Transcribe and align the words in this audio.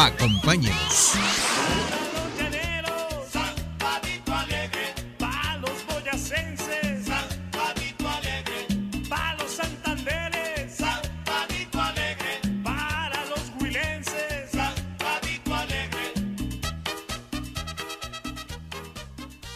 Acompáñenos. 0.00 1.14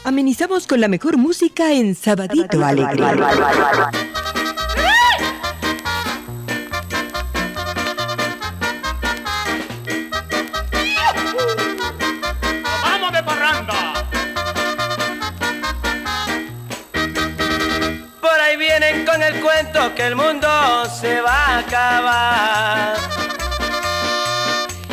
Amenizamos 0.05 0.67
con 0.67 0.81
la 0.81 0.89
mejor 0.89 1.19
música 1.19 1.73
en 1.73 1.95
Sabadito 1.95 2.65
Alegre. 2.65 3.01
¡Vamos 3.01 4.12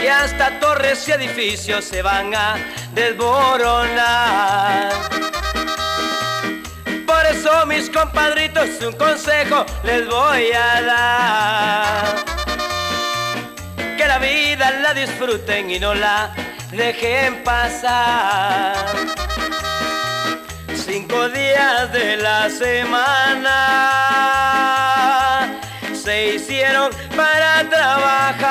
Y 0.02 0.08
hasta 0.08 0.59
torres 0.59 1.08
y 1.08 1.12
edificios 1.12 1.85
se 1.85 2.02
van 2.02 2.34
a 2.34 2.55
desboronar. 2.94 4.91
Por 7.05 7.25
eso 7.25 7.66
mis 7.66 7.89
compadritos 7.89 8.70
un 8.85 8.94
consejo 8.94 9.66
les 9.84 10.08
voy 10.08 10.52
a 10.52 10.81
dar. 10.81 12.16
Que 13.97 14.08
la 14.08 14.20
vida 14.20 14.72
la 14.81 14.94
disfruten 14.94 15.70
y 15.70 15.80
no 15.80 15.94
la 15.94 16.31
dejen 16.72 17.44
pasar. 17.44 18.75
Cinco 20.75 21.30
días 21.30 21.92
de 21.92 22.17
la 22.17 22.50
semana 22.50 23.50
se 26.20 26.36
hicieron 26.36 26.92
para 27.16 27.64
trabajar, 27.70 28.48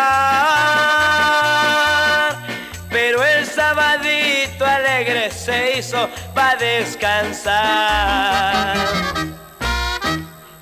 pero 2.88 3.22
el 3.22 3.44
sabadito 3.44 4.64
alegre 4.64 5.30
se 5.30 5.78
hizo 5.78 6.08
para 6.34 6.56
descansar. 6.56 7.58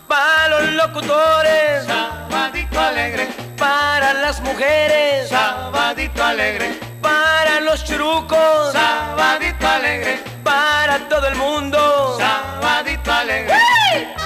Para 0.08 0.48
los 0.48 0.72
locutores, 0.72 1.84
sabadito 1.86 2.80
alegre. 2.80 3.28
Para 3.56 4.12
las 4.14 4.40
mujeres, 4.40 5.28
sabadito 5.28 6.24
alegre. 6.24 6.80
Para 7.00 7.60
los 7.60 7.84
churucos, 7.84 8.72
sabadito 8.72 9.68
alegre. 9.68 10.18
Para 10.42 10.98
todo 11.08 11.28
el 11.28 11.36
mundo, 11.36 12.18
sabadito 12.18 13.12
alegre. 13.12 13.54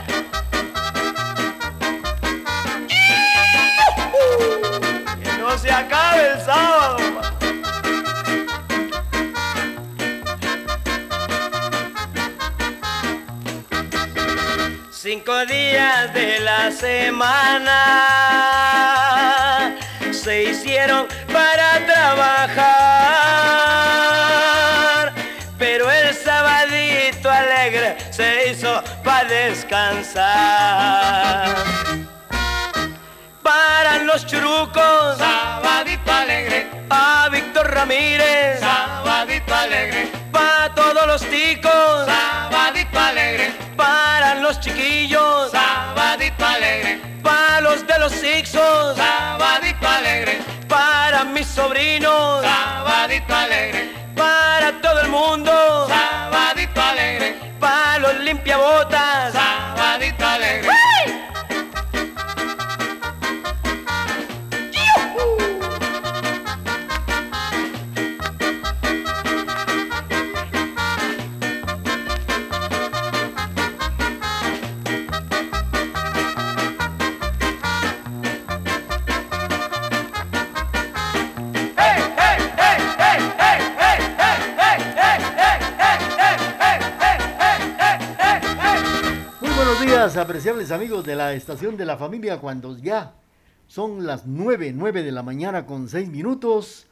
Que 0.07 0.10
se 5.61 5.71
acabe 5.71 6.33
el 6.33 6.41
sábado. 6.41 6.97
Cinco 14.91 15.45
días 15.47 16.15
de 16.15 16.41
la 16.41 16.71
semana 16.71 17.77
se 20.13 20.45
hicieron 20.45 21.07
para 21.33 21.85
trabajar, 21.87 22.73
pero 25.59 25.91
el 25.91 26.15
sabadito 26.15 27.31
alegre 27.31 27.97
se 28.11 28.51
hizo 28.51 28.83
para 29.03 29.25
descansar. 29.29 30.31
Los 34.13 34.27
churucos, 34.27 35.19
sabadito 35.19 36.13
alegre. 36.13 36.69
A 36.91 37.29
Víctor 37.31 37.71
Ramírez, 37.73 38.59
sabadito 38.59 39.55
alegre. 39.55 40.11
Para 40.33 40.75
todos 40.75 41.07
los 41.07 41.21
ticos, 41.23 42.07
sabadito 42.07 42.99
alegre. 42.99 43.53
Para 43.77 44.35
los 44.35 44.59
chiquillos, 44.59 45.53
sabadito 45.53 46.45
alegre. 46.45 47.01
Para 47.23 47.61
los 47.61 47.87
de 47.87 47.99
los 48.01 48.11
sixos, 48.11 48.97
sabadito 48.97 49.87
alegre. 49.89 50.41
Para 50.67 51.23
mis 51.23 51.47
sobrinos, 51.47 52.43
sabadito 52.43 53.33
alegre. 53.33 53.93
Para 54.17 54.73
todo 54.83 55.03
el 55.03 55.09
mundo, 55.09 55.87
sabadito 55.89 56.83
alegre. 56.83 57.39
Para 57.61 58.01
los 58.01 58.17
limpiabotas, 58.17 59.35
apreciables 90.41 90.71
amigos 90.71 91.05
de 91.05 91.17
la 91.17 91.35
estación 91.35 91.77
de 91.77 91.85
la 91.85 91.99
familia, 91.99 92.39
cuando 92.39 92.75
ya 92.79 93.13
son 93.67 94.07
las 94.07 94.25
9, 94.25 94.73
9 94.75 95.03
de 95.03 95.13
la 95.13 95.23
mañana 95.23 95.67
con 95.67 95.87
6 95.87 96.09
minutos. 96.09 96.87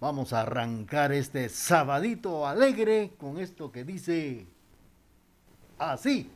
Vamos 0.00 0.32
a 0.32 0.40
arrancar 0.40 1.12
este 1.12 1.48
sabadito 1.50 2.48
alegre 2.48 3.12
con 3.16 3.38
esto 3.38 3.70
que 3.70 3.84
dice 3.84 4.48
así. 5.78 6.28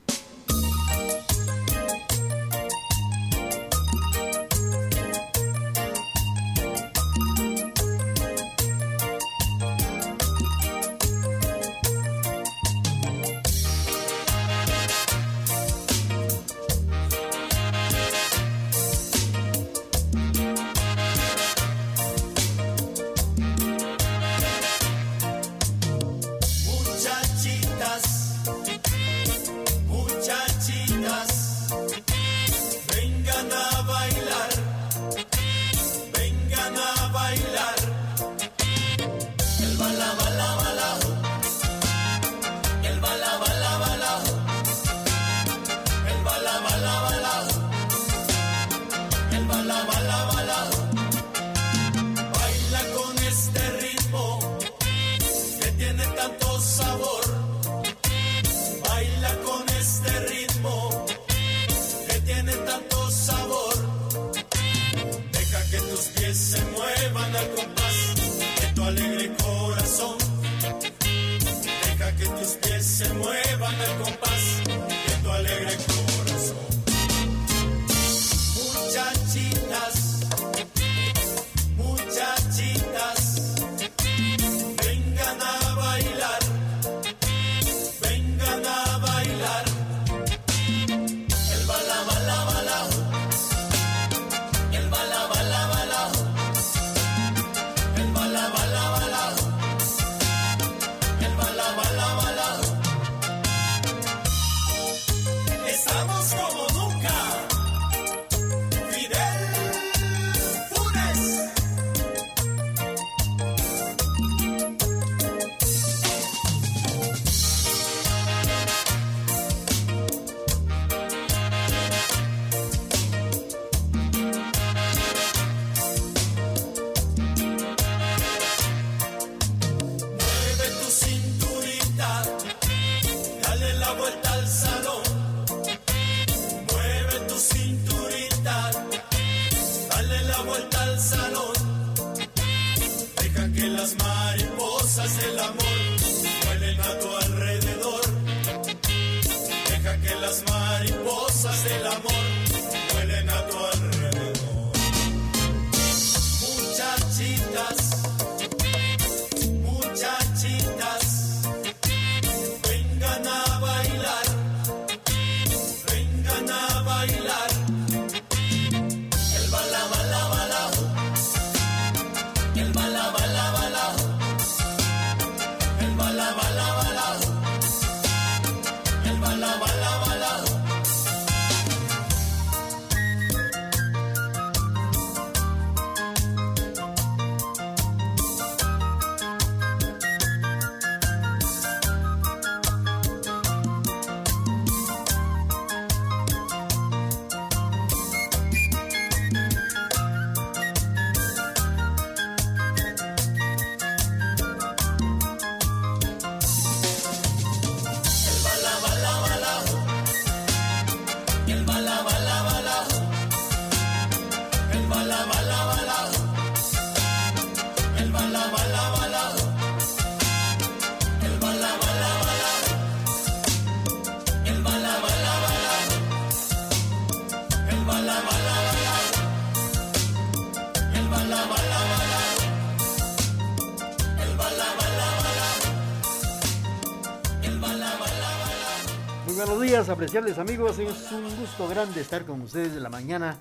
Días, 239.74 239.88
apreciables 239.88 240.38
amigos. 240.38 240.78
Es 240.78 241.10
un 241.10 241.36
gusto 241.36 241.66
grande 241.66 242.00
estar 242.00 242.24
con 242.24 242.40
ustedes 242.42 242.76
en 242.76 242.82
la 242.84 242.90
mañana 242.90 243.38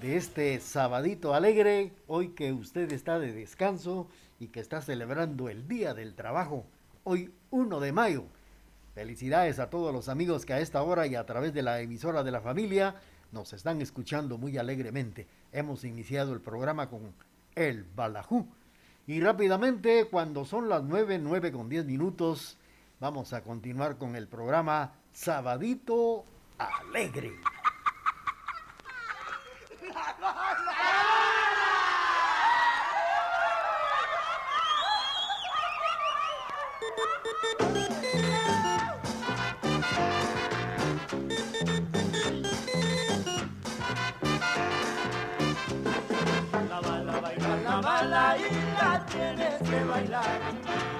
de 0.00 0.16
este 0.16 0.58
sabadito 0.58 1.34
alegre. 1.34 1.92
Hoy 2.08 2.30
que 2.30 2.52
usted 2.52 2.90
está 2.90 3.20
de 3.20 3.32
descanso 3.32 4.08
y 4.40 4.48
que 4.48 4.58
está 4.58 4.82
celebrando 4.82 5.48
el 5.48 5.68
Día 5.68 5.94
del 5.94 6.16
Trabajo. 6.16 6.66
Hoy 7.04 7.32
1 7.50 7.78
de 7.78 7.92
mayo. 7.92 8.24
Felicidades 8.96 9.60
a 9.60 9.70
todos 9.70 9.94
los 9.94 10.08
amigos 10.08 10.44
que 10.44 10.52
a 10.52 10.58
esta 10.58 10.82
hora 10.82 11.06
y 11.06 11.14
a 11.14 11.26
través 11.26 11.54
de 11.54 11.62
la 11.62 11.80
emisora 11.80 12.24
de 12.24 12.32
la 12.32 12.40
familia 12.40 12.96
nos 13.30 13.52
están 13.52 13.80
escuchando 13.80 14.38
muy 14.38 14.58
alegremente. 14.58 15.28
Hemos 15.52 15.84
iniciado 15.84 16.32
el 16.32 16.40
programa 16.40 16.90
con 16.90 17.14
El 17.54 17.84
Balajú. 17.84 18.48
Y 19.06 19.20
rápidamente, 19.20 20.08
cuando 20.10 20.44
son 20.44 20.68
las 20.68 20.82
9, 20.82 21.20
9 21.20 21.52
con 21.52 21.68
10 21.68 21.84
minutos, 21.84 22.58
vamos 22.98 23.32
a 23.32 23.42
continuar 23.44 23.96
con 23.96 24.16
el 24.16 24.26
programa 24.26 24.94
Sabadito 25.16 26.26
Alegre. 26.58 27.32
La 46.68 46.80
bala 46.80 47.22
la 47.64 47.80
bala 47.80 48.36
la 48.78 49.06
tienes 49.06 49.62
que 49.62 49.84
bailar. 49.84 50.40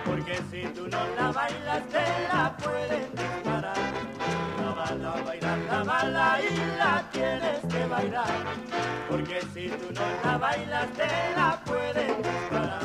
Porque 0.06 0.36
si 0.50 0.66
tú 0.69 0.88
no 0.88 1.06
la 1.16 1.32
bailas 1.32 1.86
te 1.88 2.28
la 2.32 2.56
pueden 2.56 3.45
la 5.76 5.82
bala 5.84 6.38
y 6.40 6.78
la 6.78 7.05
tienes 7.12 7.61
que 7.69 7.87
bailar. 7.87 8.26
Porque 9.11 9.40
si 9.52 9.69
tú 9.69 9.93
no 9.93 10.06
la 10.25 10.38
bailas 10.38 10.88
te 10.93 11.08
la 11.37 11.61
pueden 11.67 12.17
disparar. 12.22 12.82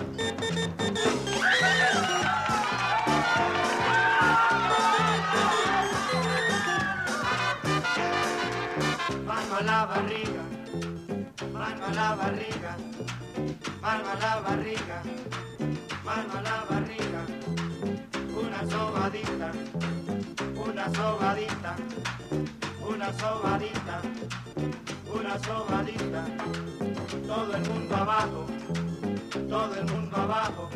Mano 9.26 9.56
a 9.56 9.62
la 9.64 9.86
barriga, 9.86 10.44
mano 11.54 11.86
a 11.86 11.94
la 11.94 12.16
barriga, 12.16 12.78
mano 13.82 14.10
a 14.10 14.16
la 14.16 14.34
barriga, 14.42 14.98
mano 16.04 16.34
a 16.38 16.42
la 16.42 16.58
barriga, 16.70 17.22
una 18.44 18.62
sobadita, 18.70 19.52
una 20.66 20.86
sobadita, 20.94 21.76
una 22.88 23.14
sobadita, 23.14 24.02
una 25.14 25.40
sobadita, 25.40 26.26
todo 27.28 27.56
el 27.56 27.70
mundo 27.70 27.96
abajo, 27.96 28.46
todo 29.50 29.76
el 29.76 29.86
mundo 29.86 30.18
abajo, 30.18 30.70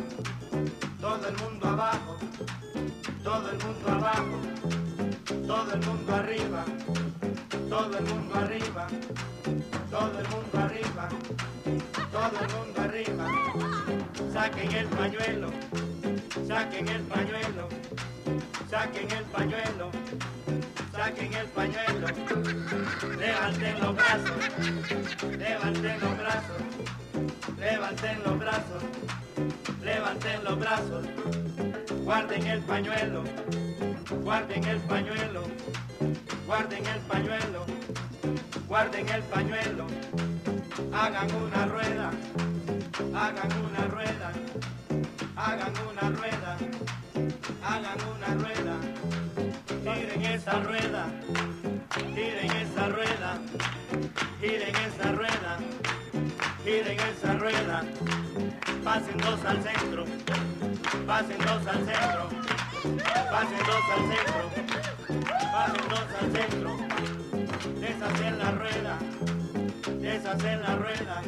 todo 1.00 1.28
el 1.28 1.36
mundo 1.36 1.68
abajo, 1.68 2.16
todo 3.22 3.50
el 3.50 3.58
mundo 3.64 3.88
abajo, 3.88 4.38
todo 5.46 5.72
el 5.72 5.86
mundo 5.86 6.14
arriba 6.14 6.64
todo 7.68 7.98
el 7.98 8.04
mundo 8.04 8.34
arriba, 8.34 8.86
todo 9.90 10.18
el 10.18 10.28
mundo 10.28 10.58
arriba, 10.58 11.08
todo 12.12 12.38
el 12.40 12.48
mundo 12.54 12.80
arriba. 12.80 13.26
Saquen 14.32 14.72
el 14.72 14.86
pañuelo, 14.86 15.48
saquen 16.46 16.88
el 16.88 17.02
pañuelo, 17.02 17.68
saquen 18.70 19.10
el 19.10 19.24
pañuelo, 19.24 19.90
saquen 20.96 21.32
el 21.34 21.46
pañuelo. 21.48 22.06
Levanten 23.18 23.80
los 23.80 23.94
brazos, 23.94 24.40
levanten 25.38 26.00
los 26.00 26.18
brazos, 26.18 26.62
levanten 27.58 28.22
los 28.24 28.38
brazos, 28.38 28.82
levanten 29.82 30.44
los 30.44 30.58
brazos. 30.58 31.06
Guarden 32.04 32.46
el 32.46 32.60
pañuelo, 32.62 33.24
guarden 34.22 34.64
el 34.64 34.78
pañuelo 34.80 35.42
guarden 36.46 36.86
el 36.86 37.00
pañuelo, 37.00 37.66
guarden 38.68 39.08
el 39.08 39.22
pañuelo, 39.24 39.86
hagan 40.92 41.34
una 41.34 41.66
rueda, 41.66 42.10
hagan 43.14 43.52
una 43.64 43.84
rueda, 43.88 44.32
hagan 45.36 45.72
una 45.90 46.08
rueda, 46.10 46.56
esa 50.46 50.60
rueda, 50.60 51.06
tiren 52.14 52.50
esa 52.52 52.86
rueda, 52.86 53.38
giren 54.40 54.76
esa 54.76 55.10
rueda, 55.10 55.58
giren 56.62 57.00
esa 57.00 57.32
rueda, 57.32 57.82
pasen 58.84 59.18
dos 59.18 59.44
al 59.44 59.60
centro, 59.64 60.04
pasen 61.04 61.38
dos 61.38 61.66
al 61.66 61.84
centro, 61.84 62.28
pasen 63.28 63.62
dos 63.66 63.84
al 63.90 64.02
centro 64.14 64.46
pasen 65.52 65.88
dos 65.88 66.08
al 66.20 66.32
centro, 66.32 66.76
deshacer 67.80 68.32
la 68.36 68.50
rueda, 68.52 68.98
deshacer 70.00 70.58
la 70.60 70.76
rueda, 70.76 71.22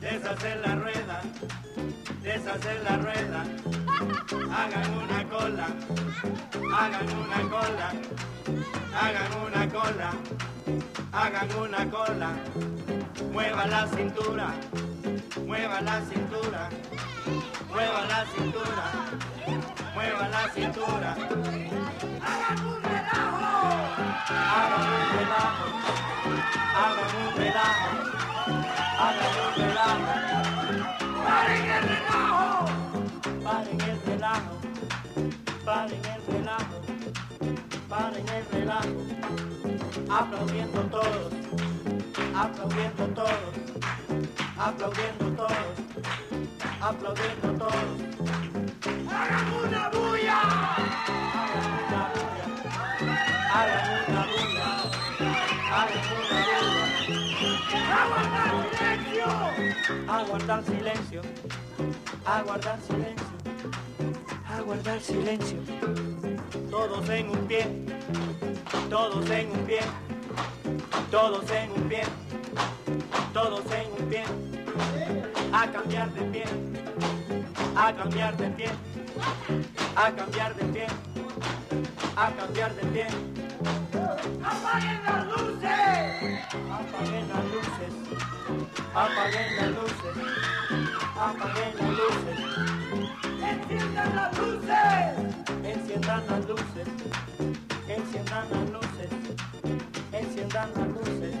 deshacer 0.00 0.60
la 0.60 0.74
rueda, 0.76 1.22
deshacer 2.22 2.82
la 2.84 2.96
rueda, 2.98 3.44
hagan 4.56 4.90
una 5.02 5.28
cola, 5.28 5.66
hagan 6.78 7.08
una 7.18 7.40
cola, 7.50 7.92
hagan 8.94 9.32
una 9.46 9.68
cola, 9.68 10.10
hagan 11.12 11.50
una 11.56 11.90
cola, 11.90 12.30
mueva 13.32 13.66
la 13.66 13.86
cintura, 13.88 14.54
mueva 15.46 15.80
la 15.80 16.00
cintura, 16.02 16.68
mueva 17.68 18.06
la 18.06 18.24
cintura, 18.26 18.84
mueva 19.94 20.28
la 20.28 20.48
cintura. 20.54 21.16
Hagan 22.24 22.66
un 22.66 22.82
relajo, 22.82 23.46
hagan 24.28 24.86
un 24.92 25.06
relajo, 25.18 25.66
hagan 26.76 27.10
un 27.18 27.34
relajo, 27.36 27.90
relajo, 29.56 30.21
paren 35.72 36.04
el 36.04 36.20
relajo, 36.34 36.76
paren 37.88 38.28
el 38.28 38.44
relajo, 38.52 39.00
aplaudiendo 40.10 40.80
todos, 40.96 41.32
aplaudiendo 42.36 43.04
todos, 43.18 43.52
aplaudiendo 44.58 45.26
todos, 45.40 45.74
aplaudiendo 46.88 47.48
todos. 47.62 47.88
¡Hagan 49.16 49.46
una 49.64 49.88
bulla! 49.94 50.40
Hagan 51.42 51.66
una 51.78 52.02
bulla, 52.12 52.46
hagan 53.56 53.86
una 54.08 54.22
bulla, 54.28 55.38
aguardar 60.18 60.64
silencio, 60.64 60.64
aguardar 60.64 60.64
silencio, 60.64 61.22
aguardar 62.26 62.78
silencio, 62.86 63.41
todos 66.70 67.08
en 67.08 67.30
un 67.30 67.46
pie, 67.48 67.66
todos 68.88 69.30
en 69.30 69.50
un 69.50 69.66
pie, 69.66 69.80
todos 71.10 71.50
en 71.50 71.72
un 71.72 71.88
pie, 71.88 72.02
todos 73.32 73.64
en 73.72 73.92
un 73.92 74.08
pie, 74.08 74.24
a 75.52 75.66
cambiar 75.70 76.12
de 76.12 76.22
pie, 76.22 76.44
a 77.76 77.92
cambiar 77.92 78.36
de 78.36 78.50
pie, 78.50 78.70
a 79.96 80.12
cambiar 80.12 80.54
de 80.54 80.64
pie, 80.66 80.86
a 82.16 82.30
cambiar 82.30 82.74
de 82.76 82.84
pie. 82.86 83.06
¡Apaguen 84.44 85.00
las 85.04 85.26
luces! 85.26 85.72
Apaguen 86.70 87.28
las 87.28 87.44
luces, 87.52 87.92
apaguen 88.94 89.56
las 89.56 89.70
luces, 89.70 90.14
apaguen 91.16 91.72
las 91.78 91.88
luces. 91.88 92.61
¡Enciendan 93.52 94.16
las 94.16 94.32
luces! 94.38 95.12
Enciendan 95.62 96.22
las 96.26 96.42
luces, 96.48 96.88
enciendan 97.86 98.44
las 98.50 98.70
luces, 98.70 99.10
enciendan 100.12 100.70
las 100.74 100.88
luces. 100.88 101.34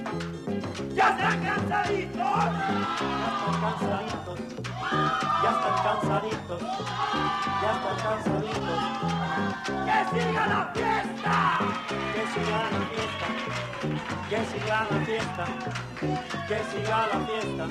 ¡Ya 0.94 1.08
están 1.08 1.42
cansaditos! 1.42 2.22
Ya 2.22 2.28
están 3.32 3.56
cansaditos, 3.62 4.38
ya 5.42 5.50
están 5.52 5.76
cansaditos, 5.82 6.62
ya 7.62 7.70
están 7.72 7.96
cansaditos. 8.04 8.80
¡Que 9.86 9.98
siga 10.12 10.44
la 10.46 10.62
fiesta! 10.74 11.34
¡Que 12.12 12.22
siga 12.32 12.58
la 12.72 12.80
fiesta! 12.90 13.26
¡Que 14.28 14.38
siga 14.50 14.78
la 14.90 14.98
fiesta! 15.06 15.44
¡Que 16.48 16.58
siga 16.70 16.98
la 17.06 17.18
fiesta! 17.26 17.64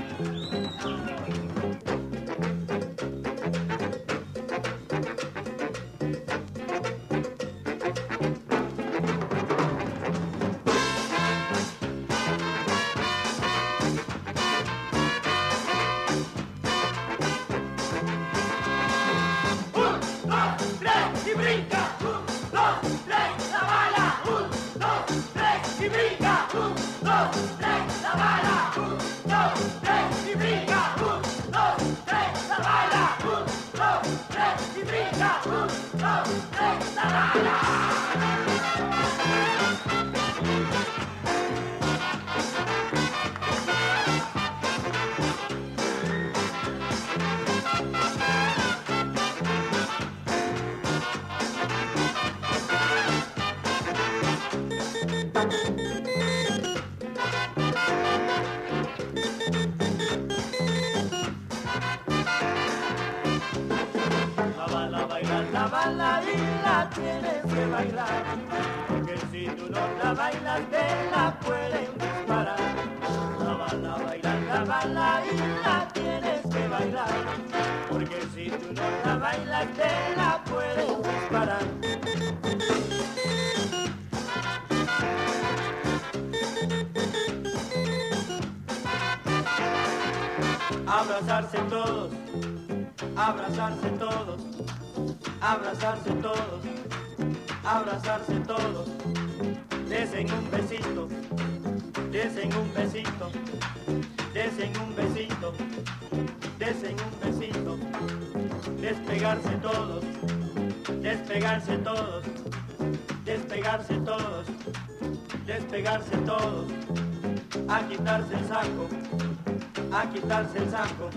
Quitarse 120.32 120.60
el 120.60 120.72
saco 120.72 121.10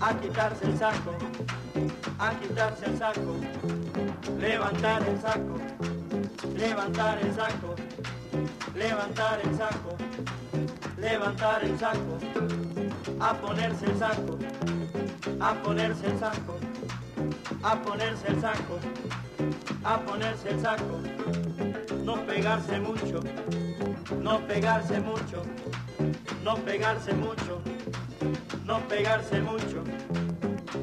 a 0.00 0.12
quitarse 0.18 0.66
el 0.66 0.76
saco, 0.76 1.14
a 2.18 2.30
quitarse 2.40 2.86
el 2.86 2.98
saco, 2.98 3.36
levantar 4.40 5.02
el 5.08 5.20
saco, 5.20 5.54
levantar 6.56 7.18
el 7.20 7.32
saco, 7.32 7.76
levantar 8.74 9.40
el 9.44 9.56
saco, 9.56 9.96
levantar 10.96 11.64
el 11.64 11.78
saco, 11.78 12.18
a 13.20 13.34
ponerse 13.34 13.86
el 13.86 13.98
saco, 13.98 14.38
a 15.40 15.54
ponerse 15.62 16.06
el 16.08 16.18
saco, 16.18 16.58
a 17.62 17.76
ponerse 17.76 18.28
el 18.28 18.40
saco, 18.40 18.78
a 19.84 19.98
ponerse 20.00 20.50
el 20.50 20.60
saco, 20.60 21.00
no 22.02 22.26
pegarse 22.26 22.80
mucho, 22.80 23.20
no 24.20 24.40
pegarse 24.40 24.98
mucho, 24.98 25.44
no 26.42 26.56
pegarse 26.56 27.12
mucho 27.12 27.57
no 28.68 28.80
pegarse 28.86 29.40
mucho. 29.40 29.82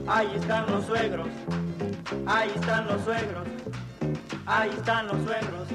Ahí 0.07 0.27
están 0.35 0.65
los 0.71 0.85
suegros, 0.85 1.27
ahí 2.25 2.51
están 2.55 2.87
los 2.87 3.01
suegros, 3.03 3.47
ahí 4.47 4.69
están 4.71 5.07
los 5.07 5.17
suegros, 5.23 5.67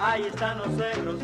ahí 0.00 0.22
están 0.24 0.58
los 0.58 0.74
suegros. 0.74 1.16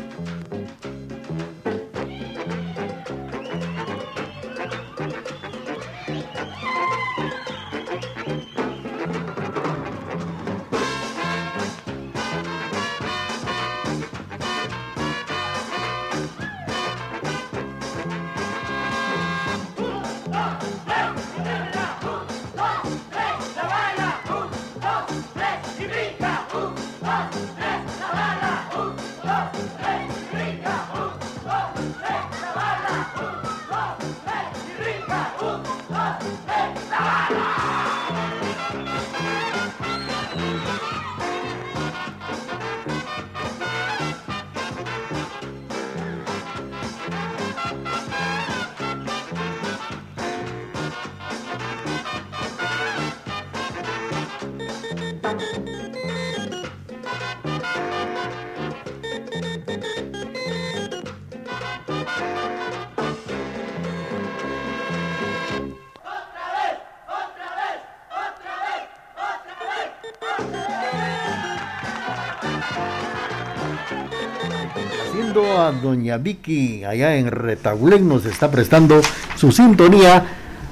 Doña 75.81 76.17
Vicky 76.17 76.83
allá 76.83 77.15
en 77.15 77.27
Retaulén 77.31 78.07
nos 78.07 78.25
está 78.25 78.51
prestando 78.51 79.01
su 79.35 79.51
sintonía 79.51 80.23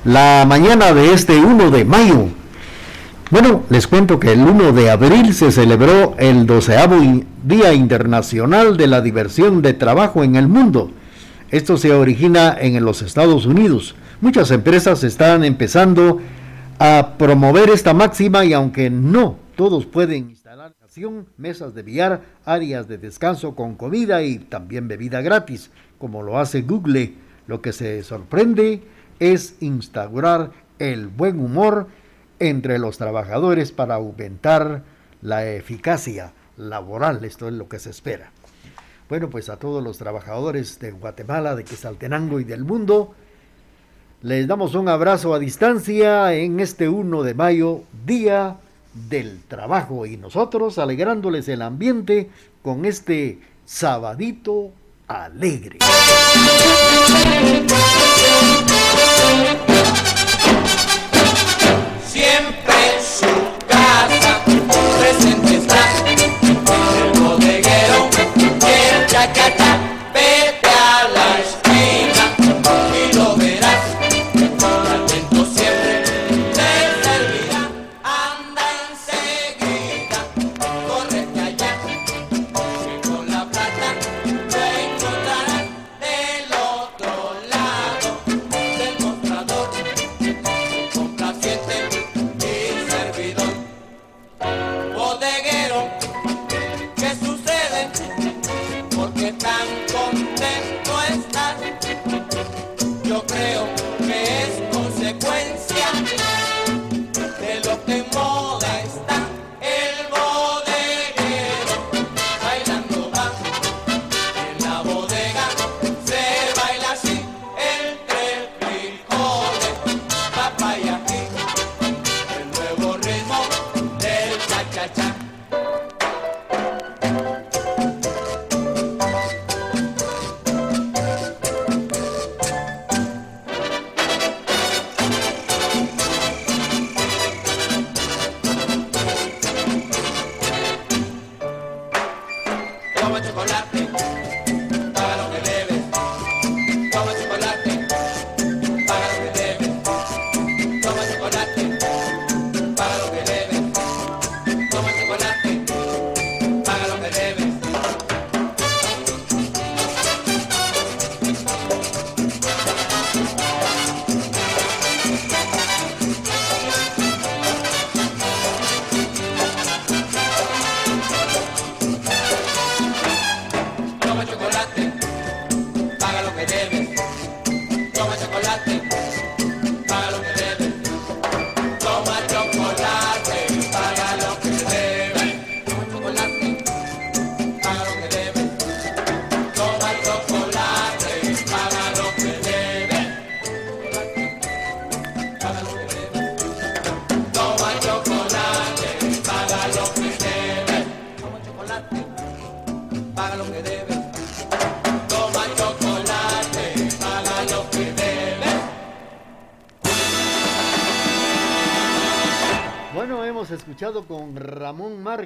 la 0.06 0.46
mañana 0.48 0.94
de 0.94 1.14
este 1.14 1.38
1 1.38 1.72
de 1.72 1.84
mayo. 1.84 2.28
Bueno, 3.32 3.64
les 3.70 3.88
cuento 3.88 4.20
que 4.20 4.32
el 4.32 4.42
1 4.42 4.72
de 4.72 4.90
abril 4.90 5.34
se 5.34 5.52
celebró 5.52 6.16
el 6.18 6.46
12 6.46 7.26
Día 7.44 7.74
Internacional 7.74 8.78
de 8.78 8.88
la 8.88 9.02
Diversión 9.02 9.62
de 9.62 9.74
Trabajo 9.74 10.24
en 10.24 10.36
el 10.36 10.48
Mundo. 10.48 10.92
Esto 11.52 11.78
se 11.78 11.94
origina 11.94 12.56
en 12.60 12.84
los 12.84 13.02
Estados 13.02 13.46
Unidos. 13.46 13.96
Muchas 14.22 14.52
empresas 14.52 15.04
están 15.04 15.44
empezando 15.44 16.20
a 16.78 17.16
promover 17.18 17.70
esta 17.70 17.94
máxima 17.94 18.46
y 18.46 18.54
aunque 18.54 18.90
no 18.90 19.38
todos 19.56 19.86
pueden 19.86 20.36
mesas 21.38 21.76
de 21.76 21.84
billar, 21.84 22.22
áreas 22.46 22.88
de 22.88 22.98
descanso 22.98 23.56
con 23.56 23.76
comida 23.76 24.24
y 24.24 24.40
también 24.40 24.88
bebida 24.88 25.22
gratis, 25.22 25.70
como 26.00 26.24
lo 26.24 26.40
hace 26.40 26.62
Google. 26.62 27.14
Lo 27.48 27.62
que 27.62 27.74
se 27.74 28.04
sorprende 28.04 28.82
es 29.20 29.56
instaurar 29.60 30.52
el 30.80 31.08
buen 31.08 31.40
humor 31.40 31.88
entre 32.40 32.80
los 32.80 32.98
trabajadores 32.98 33.72
para 33.72 33.96
aumentar 33.96 34.84
la 35.22 35.46
eficacia 35.46 36.34
laboral. 36.58 37.24
Esto 37.24 37.48
es 37.48 37.54
lo 37.54 37.68
que 37.70 37.80
se 37.80 37.92
espera. 37.92 38.32
Bueno, 39.10 39.30
pues 39.30 39.50
a 39.50 39.58
todos 39.58 39.84
los 39.84 39.98
trabajadores 39.98 40.80
de 40.80 40.92
Guatemala, 40.92 41.56
de 41.56 41.64
Quesaltenango 41.64 42.40
y 42.40 42.44
del 42.44 42.64
mundo, 42.64 43.14
les 44.22 44.48
damos 44.48 44.76
un 44.76 44.90
abrazo 44.90 45.34
a 45.34 45.40
distancia 45.40 46.34
en 46.34 46.60
este 46.60 46.90
1 46.90 47.24
de 47.24 47.34
mayo, 47.34 47.84
día 48.06 48.58
del 48.94 49.42
trabajo 49.48 50.06
y 50.06 50.18
nosotros 50.18 50.78
alegrándoles 50.78 51.48
el 51.48 51.62
ambiente 51.62 52.30
con 52.62 52.86
este 52.86 53.40
sabadito 53.66 54.72
alegre. 55.08 55.80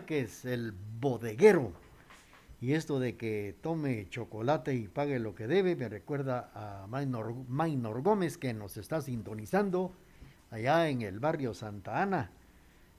Márquez, 0.03 0.43
el 0.43 0.73
bodeguero. 0.99 1.71
Y 2.59 2.73
esto 2.73 2.99
de 2.99 3.15
que 3.15 3.55
tome 3.61 4.09
chocolate 4.09 4.75
y 4.75 4.89
pague 4.89 5.17
lo 5.17 5.33
que 5.33 5.47
debe, 5.47 5.77
me 5.77 5.87
recuerda 5.87 6.51
a 6.53 6.87
Maynor, 6.87 7.33
Maynor 7.47 8.01
Gómez, 8.01 8.37
que 8.37 8.53
nos 8.53 8.75
está 8.75 8.99
sintonizando 9.01 9.93
allá 10.51 10.89
en 10.89 11.03
el 11.03 11.21
barrio 11.21 11.53
Santa 11.53 12.01
Ana. 12.01 12.31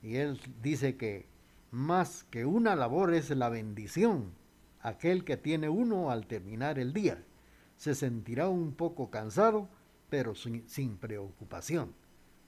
Y 0.01 0.15
él 0.15 0.41
dice 0.63 0.97
que 0.97 1.27
más 1.69 2.23
que 2.23 2.43
una 2.43 2.75
labor 2.75 3.13
es 3.13 3.29
la 3.29 3.49
bendición, 3.49 4.33
aquel 4.81 5.23
que 5.25 5.37
tiene 5.37 5.69
uno 5.69 6.09
al 6.09 6.25
terminar 6.25 6.79
el 6.79 6.91
día. 6.91 7.23
Se 7.77 7.93
sentirá 7.93 8.49
un 8.49 8.73
poco 8.73 9.11
cansado, 9.11 9.69
pero 10.09 10.33
sin, 10.33 10.67
sin 10.67 10.97
preocupación. 10.97 11.93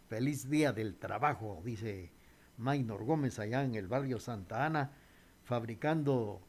Feliz 0.08 0.50
día 0.50 0.74
del 0.74 0.96
trabajo, 0.96 1.62
dice 1.64 2.17
Maynor 2.58 3.04
Gómez 3.06 3.40
allá 3.40 3.64
en 3.64 3.76
el 3.76 3.88
barrio 3.88 4.20
Santa 4.20 4.66
Ana, 4.66 4.92
fabricando 5.44 6.42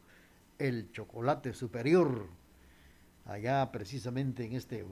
el 0.57 0.91
chocolate 0.91 1.53
superior, 1.53 2.27
allá 3.25 3.71
precisamente 3.71 4.45
en 4.45 4.53
este 4.53 4.85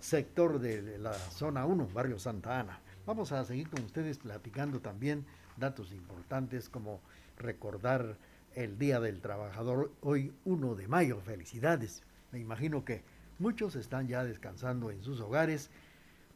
sector 0.00 0.58
de 0.58 0.98
la 0.98 1.14
zona 1.14 1.64
1, 1.64 1.88
barrio 1.94 2.18
Santa 2.18 2.60
Ana. 2.60 2.80
Vamos 3.06 3.32
a 3.32 3.44
seguir 3.44 3.70
con 3.70 3.84
ustedes 3.84 4.18
platicando 4.18 4.80
también 4.80 5.24
datos 5.56 5.92
importantes 5.92 6.68
como 6.68 7.00
recordar 7.38 8.18
el 8.54 8.78
Día 8.78 9.00
del 9.00 9.20
Trabajador 9.20 9.92
hoy 10.02 10.34
1 10.44 10.74
de 10.74 10.88
mayo. 10.88 11.20
Felicidades. 11.20 12.02
Me 12.32 12.38
imagino 12.38 12.84
que 12.84 13.02
muchos 13.38 13.76
están 13.76 14.08
ya 14.08 14.24
descansando 14.24 14.90
en 14.90 15.02
sus 15.02 15.20
hogares, 15.20 15.70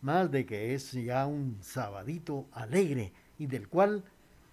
más 0.00 0.30
de 0.30 0.46
que 0.46 0.74
es 0.74 0.92
ya 0.92 1.26
un 1.26 1.58
sabadito 1.60 2.46
alegre 2.52 3.12
y 3.42 3.46
del 3.48 3.68
cual 3.68 4.04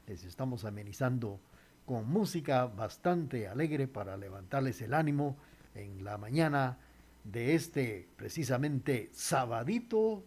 Les 0.08 0.23
estamos 0.23 0.65
amenizando 0.65 1.39
con 1.86 2.10
música 2.10 2.65
bastante 2.65 3.47
alegre 3.47 3.88
para 3.88 4.17
levantarles 4.17 4.82
el 4.82 4.95
ánimo 4.95 5.38
en 5.75 6.04
la 6.04 6.17
mañana 6.17 6.80
de 7.23 7.54
este 7.54 8.08
precisamente 8.15 9.12
sabadito 9.13 10.23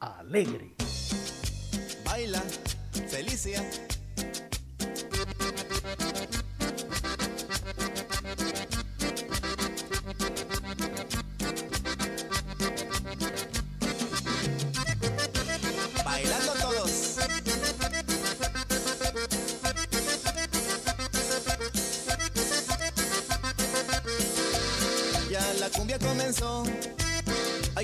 alegre. 0.00 0.74
Baila, 2.04 2.42
Felicia. 3.08 3.62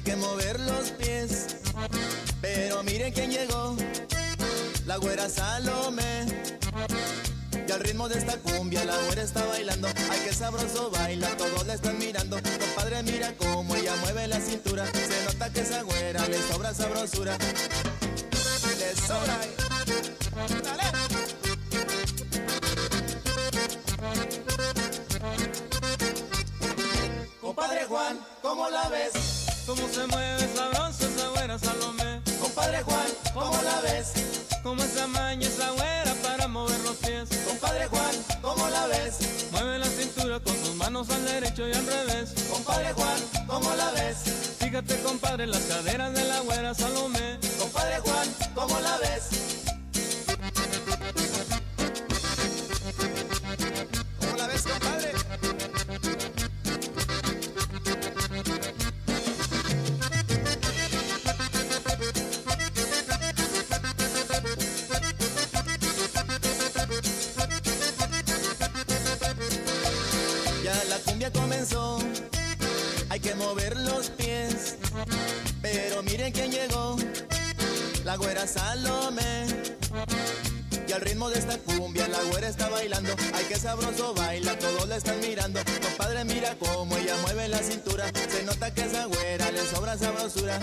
Hay 0.00 0.04
que 0.04 0.16
mover 0.16 0.58
los 0.60 0.90
pies. 0.92 1.56
Pero 2.40 2.82
miren 2.82 3.12
quién 3.12 3.30
llegó, 3.30 3.76
la 4.86 4.96
güera 4.96 5.28
Salome. 5.28 6.26
Y 7.68 7.70
al 7.70 7.80
ritmo 7.80 8.08
de 8.08 8.18
esta 8.18 8.38
cumbia 8.38 8.84
la 8.84 8.96
güera 9.06 9.22
está 9.22 9.44
bailando. 9.44 9.88
Ay, 10.10 10.20
qué 10.24 10.32
sabroso 10.32 10.90
baila, 10.90 11.28
todos 11.36 11.66
la 11.66 11.74
están 11.74 11.98
mirando. 11.98 12.40
Compadre, 12.42 13.02
mira 13.02 13.34
cómo 13.36 13.74
ella 13.76 13.94
mueve 13.96 14.26
la 14.28 14.40
cintura. 14.40 14.86
Se 14.86 15.24
nota 15.24 15.52
que 15.52 15.60
esa 15.60 15.82
güera 15.82 16.26
le 16.28 16.38
sobra 16.50 16.72
sabrosura. 16.72 17.36
Le 18.78 18.96
sobra. 19.06 19.38
Compadre 27.40 27.84
Juan, 27.84 28.18
¿cómo 28.40 28.70
la 28.70 28.88
ves? 28.88 29.39
Cómo 29.70 29.88
se 29.88 30.04
mueve 30.08 30.48
sabroso 30.52 31.06
esa 31.06 31.28
güera 31.28 31.56
Salomé 31.56 32.20
Compadre 32.40 32.82
Juan, 32.82 33.06
¿cómo 33.32 33.62
la 33.62 33.80
ves? 33.82 34.12
Cómo 34.64 34.82
se 34.82 35.00
amaña 35.00 35.46
esa 35.46 35.70
güera 35.70 36.12
para 36.24 36.48
mover 36.48 36.80
los 36.80 36.96
pies 36.96 37.28
Compadre 37.46 37.86
Juan, 37.86 38.10
¿cómo 38.42 38.68
la 38.68 38.88
ves? 38.88 39.46
Mueve 39.52 39.78
la 39.78 39.86
cintura 39.86 40.40
con 40.40 40.56
sus 40.56 40.74
manos 40.74 41.08
al 41.10 41.24
derecho 41.24 41.68
y 41.68 41.72
al 41.72 41.86
revés 41.86 42.34
Compadre 42.50 42.92
Juan, 42.94 43.20
¿cómo 43.46 43.72
la 43.76 43.92
ves? 43.92 44.16
Fíjate 44.58 45.00
compadre 45.02 45.46
las 45.46 45.62
caderas 45.62 46.14
de 46.14 46.24
la 46.24 46.40
güera 46.40 46.74
Salomé 46.74 47.38
Compadre 47.56 48.00
Juan, 48.00 48.28
¿cómo 48.56 48.80
la 48.80 48.98
ves? 48.98 49.59
Miren 76.30 76.50
quién 76.50 76.52
llegó, 76.52 76.96
la 78.04 78.16
güera 78.16 78.46
Salome. 78.46 79.46
Y 80.86 80.92
al 80.92 81.00
ritmo 81.00 81.28
de 81.28 81.38
esta 81.38 81.58
cumbia 81.58 82.06
la 82.08 82.22
güera 82.24 82.48
está 82.48 82.68
bailando. 82.68 83.14
Ay, 83.34 83.46
qué 83.48 83.56
sabroso 83.56 84.14
baila, 84.14 84.56
todos 84.58 84.88
la 84.88 84.96
están 84.96 85.18
mirando. 85.20 85.60
Compadre, 85.82 86.24
mira 86.24 86.54
cómo 86.58 86.96
ella 86.96 87.16
mueve 87.22 87.48
la 87.48 87.58
cintura. 87.58 88.10
Se 88.28 88.44
nota 88.44 88.72
que 88.72 88.82
esa 88.82 89.06
güera 89.06 89.50
le 89.50 89.66
sobra 89.66 89.98
sabrosura. 89.98 90.60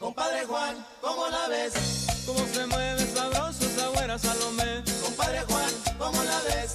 Compadre 0.00 0.44
Juan, 0.46 0.86
¿cómo 1.00 1.28
la 1.28 1.48
ves? 1.48 1.72
Cómo 2.26 2.46
se 2.52 2.66
mueve 2.66 3.01
güera 4.12 4.18
Salomé 4.18 4.82
Compadre 5.02 5.40
Juan, 5.42 5.70
¿cómo 5.98 6.22
la 6.24 6.40
ves? 6.40 6.74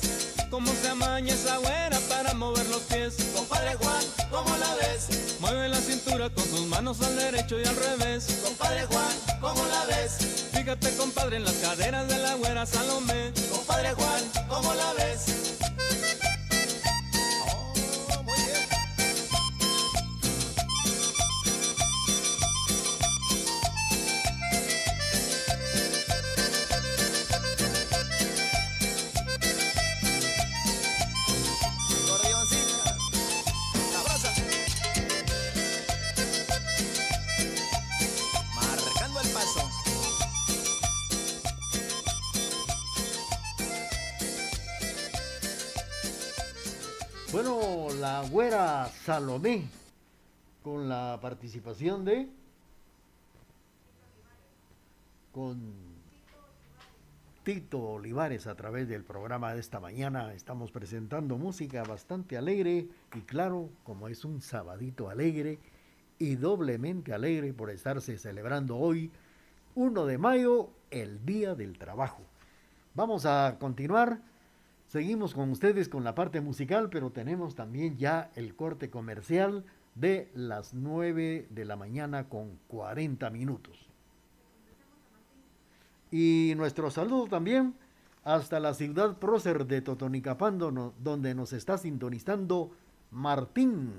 Cómo 0.50 0.72
se 0.82 0.90
amaña 0.90 1.34
esa 1.34 1.58
güera 1.58 2.00
para 2.10 2.34
mover 2.34 2.66
los 2.68 2.82
pies 2.84 3.16
Compadre 3.36 3.76
Juan, 3.76 4.04
¿cómo 4.32 4.50
la 4.58 4.76
ves? 4.76 5.38
Mueve 5.40 5.70
la 5.70 5.78
cintura 5.78 6.30
con 6.30 6.46
sus 6.46 6.66
manos 6.68 7.02
al 7.02 7.16
derecho 7.16 7.60
y 7.60 7.66
al 7.66 7.76
revés 7.76 8.42
Compadre 8.44 8.86
Juan, 8.86 9.40
¿cómo 9.42 9.64
la 9.66 9.86
ves? 9.86 10.18
Fíjate 10.52 10.96
compadre 10.96 11.38
en 11.38 11.46
las 11.46 11.56
caderas 11.56 12.08
de 12.08 12.18
la 12.18 12.36
güera 12.36 12.66
Salomé 12.66 13.32
Compadre 13.52 13.94
Juan, 13.94 14.48
¿cómo 14.48 14.74
la 14.74 14.94
ves? 14.94 15.57
Bueno, 47.38 47.90
la 48.00 48.28
güera 48.28 48.88
Salomé, 48.88 49.62
con 50.64 50.90
la 50.90 51.20
participación 51.22 52.04
de... 52.04 52.28
Con 55.32 55.62
Tito 57.44 57.80
Olivares 57.80 58.48
a 58.48 58.56
través 58.56 58.90
del 58.90 59.04
programa 59.04 59.54
de 59.54 59.60
esta 59.60 59.80
mañana. 59.80 60.34
Estamos 60.34 60.72
presentando 60.72 61.38
música 61.38 61.84
bastante 61.84 62.38
alegre 62.38 62.88
y 63.14 63.20
claro, 63.20 63.70
como 63.84 64.08
es 64.08 64.26
un 64.26 64.42
sabadito 64.42 65.08
alegre 65.08 65.60
y 66.18 66.38
doblemente 66.38 67.14
alegre 67.14 67.54
por 67.54 67.70
estarse 67.70 68.18
celebrando 68.18 68.78
hoy, 68.78 69.12
1 69.76 70.06
de 70.08 70.18
mayo, 70.18 70.72
el 70.90 71.24
Día 71.24 71.54
del 71.54 71.78
Trabajo. 71.78 72.24
Vamos 72.96 73.28
a 73.28 73.58
continuar. 73.60 74.22
Seguimos 74.88 75.34
con 75.34 75.52
ustedes 75.52 75.90
con 75.90 76.06
la 76.06 76.16
parte 76.16 76.40
musical, 76.40 76.90
pero 76.90 77.12
tenemos 77.12 77.56
también 77.56 77.98
ya 77.98 78.32
el 78.36 78.56
corte 78.56 78.90
comercial 78.90 79.66
de 79.96 80.32
las 80.34 80.74
9 80.74 81.48
de 81.50 81.66
la 81.66 81.76
mañana 81.76 82.30
con 82.30 82.58
40 82.68 83.30
minutos. 83.30 83.78
Y 86.10 86.54
nuestro 86.56 86.90
saludo 86.90 87.28
también 87.28 87.76
hasta 88.24 88.62
la 88.62 88.74
ciudad 88.74 89.18
prócer 89.18 89.66
de 89.66 89.82
Totonicapán, 89.82 90.58
donde 90.58 91.36
nos 91.36 91.52
está 91.52 91.78
sintonizando 91.78 92.72
Martín. 93.12 93.92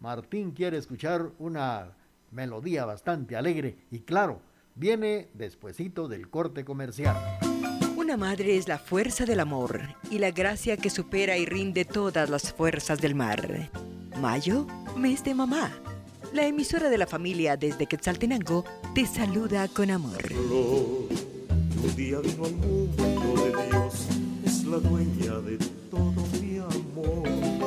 Martín 0.00 0.50
quiere 0.50 0.78
escuchar 0.78 1.30
una 1.38 1.92
melodía 2.32 2.84
bastante 2.84 3.36
alegre 3.36 3.78
y 3.92 4.00
claro, 4.00 4.40
viene 4.74 5.28
despuesito 5.34 6.08
del 6.08 6.28
corte 6.28 6.64
comercial. 6.64 7.16
Una 8.08 8.16
madre 8.16 8.56
es 8.56 8.68
la 8.68 8.78
fuerza 8.78 9.26
del 9.26 9.38
amor 9.38 9.82
y 10.10 10.18
la 10.18 10.30
gracia 10.30 10.78
que 10.78 10.88
supera 10.88 11.36
y 11.36 11.44
rinde 11.44 11.84
todas 11.84 12.30
las 12.30 12.54
fuerzas 12.54 13.02
del 13.02 13.14
mar. 13.14 13.68
Mayo, 14.18 14.66
mes 14.96 15.22
de 15.24 15.34
mamá. 15.34 15.70
La 16.32 16.46
emisora 16.46 16.88
de 16.88 16.96
la 16.96 17.06
familia 17.06 17.58
desde 17.58 17.84
Quetzaltenango 17.84 18.64
te 18.94 19.04
saluda 19.04 19.68
con 19.68 19.90
amor. 19.90 20.24
amor. 26.62 27.57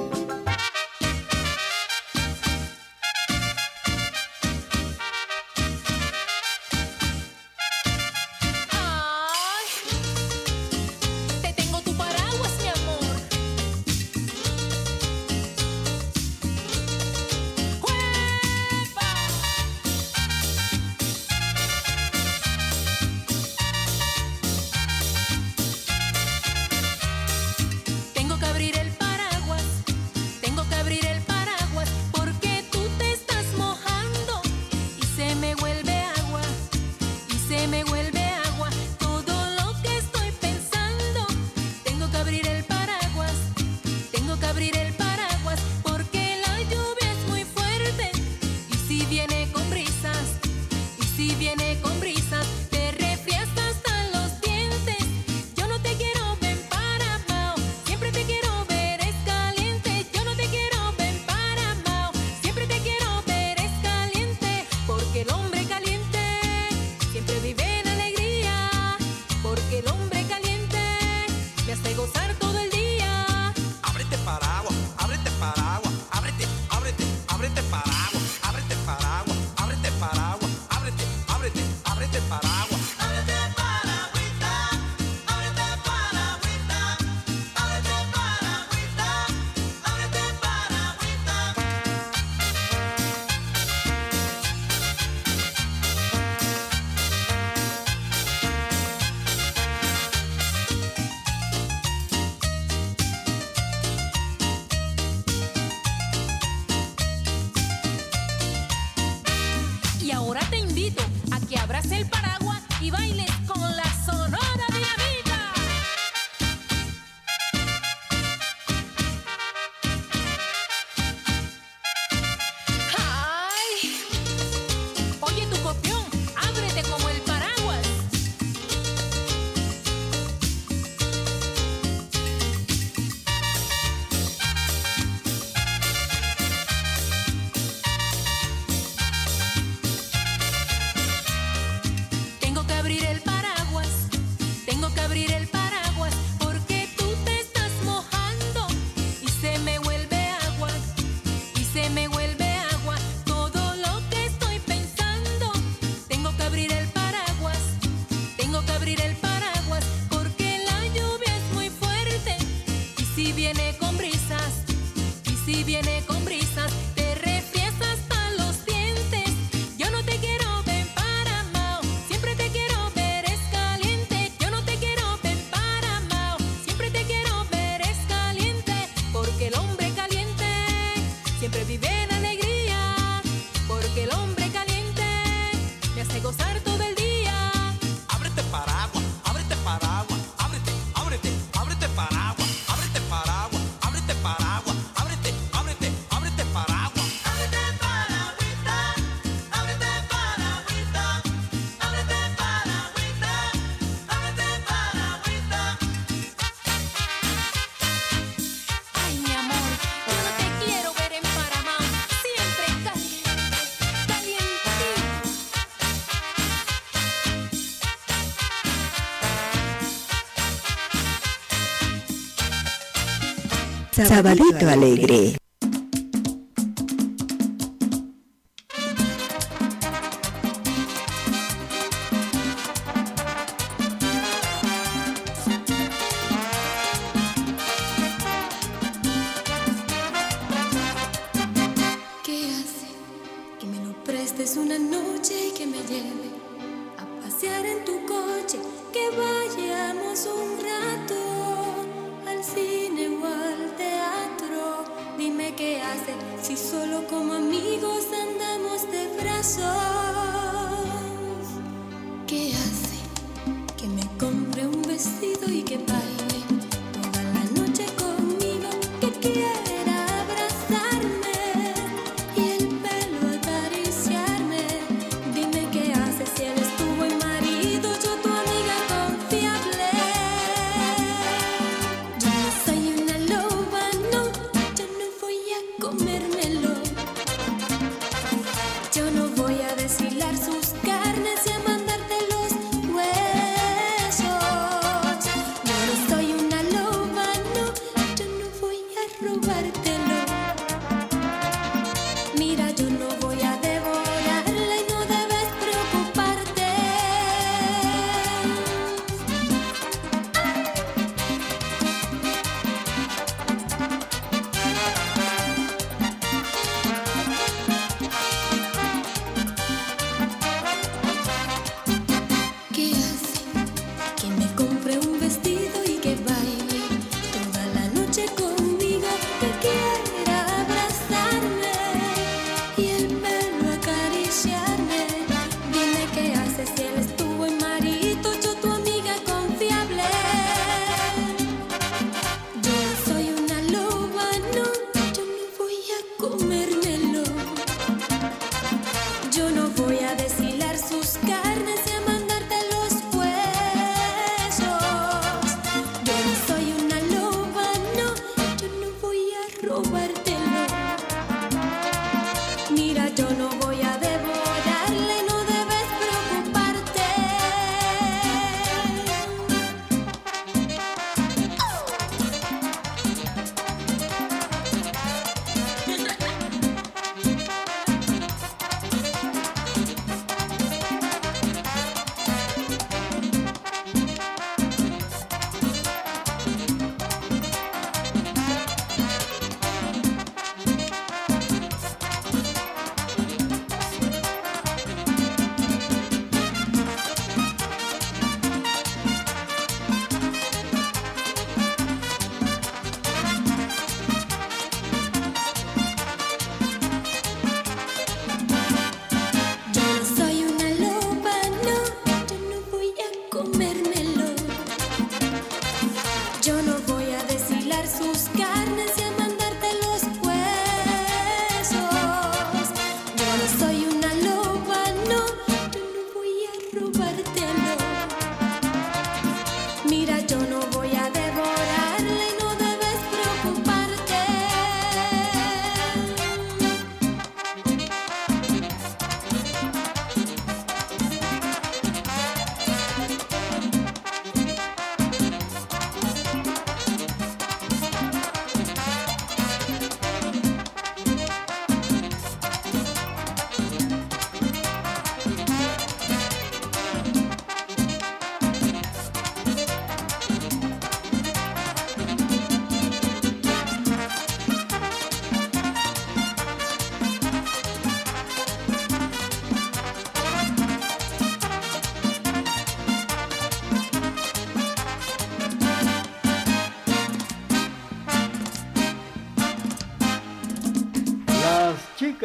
Sabadito 224.08 224.68
Alegre. 224.68 225.41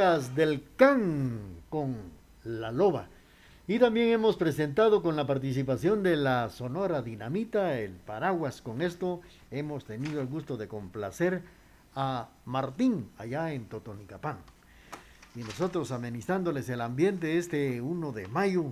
Del 0.07 0.63
Can 0.77 1.41
con 1.69 1.97
La 2.45 2.71
Loba. 2.71 3.09
Y 3.67 3.81
también 3.81 4.11
hemos 4.11 4.37
presentado 4.37 5.03
con 5.03 5.17
la 5.17 5.27
participación 5.27 6.05
de 6.05 6.17
la 6.17 6.49
Sonora 6.49 7.03
Dinamita, 7.03 7.81
el 7.81 7.91
Paraguas. 7.91 8.63
Con 8.63 8.83
esto 8.83 9.21
hemos 9.51 9.85
tenido 9.85 10.21
el 10.21 10.29
gusto 10.29 10.57
de 10.57 10.69
complacer 10.69 11.43
a 11.97 12.29
Martín 12.45 13.11
allá 13.19 13.53
en 13.53 13.65
Totonicapán. 13.65 14.39
Y 15.35 15.41
nosotros 15.41 15.91
amenizándoles 15.91 16.69
el 16.69 16.83
ambiente 16.83 17.39
este 17.39 17.81
1 17.81 18.13
de 18.13 18.29
mayo, 18.29 18.67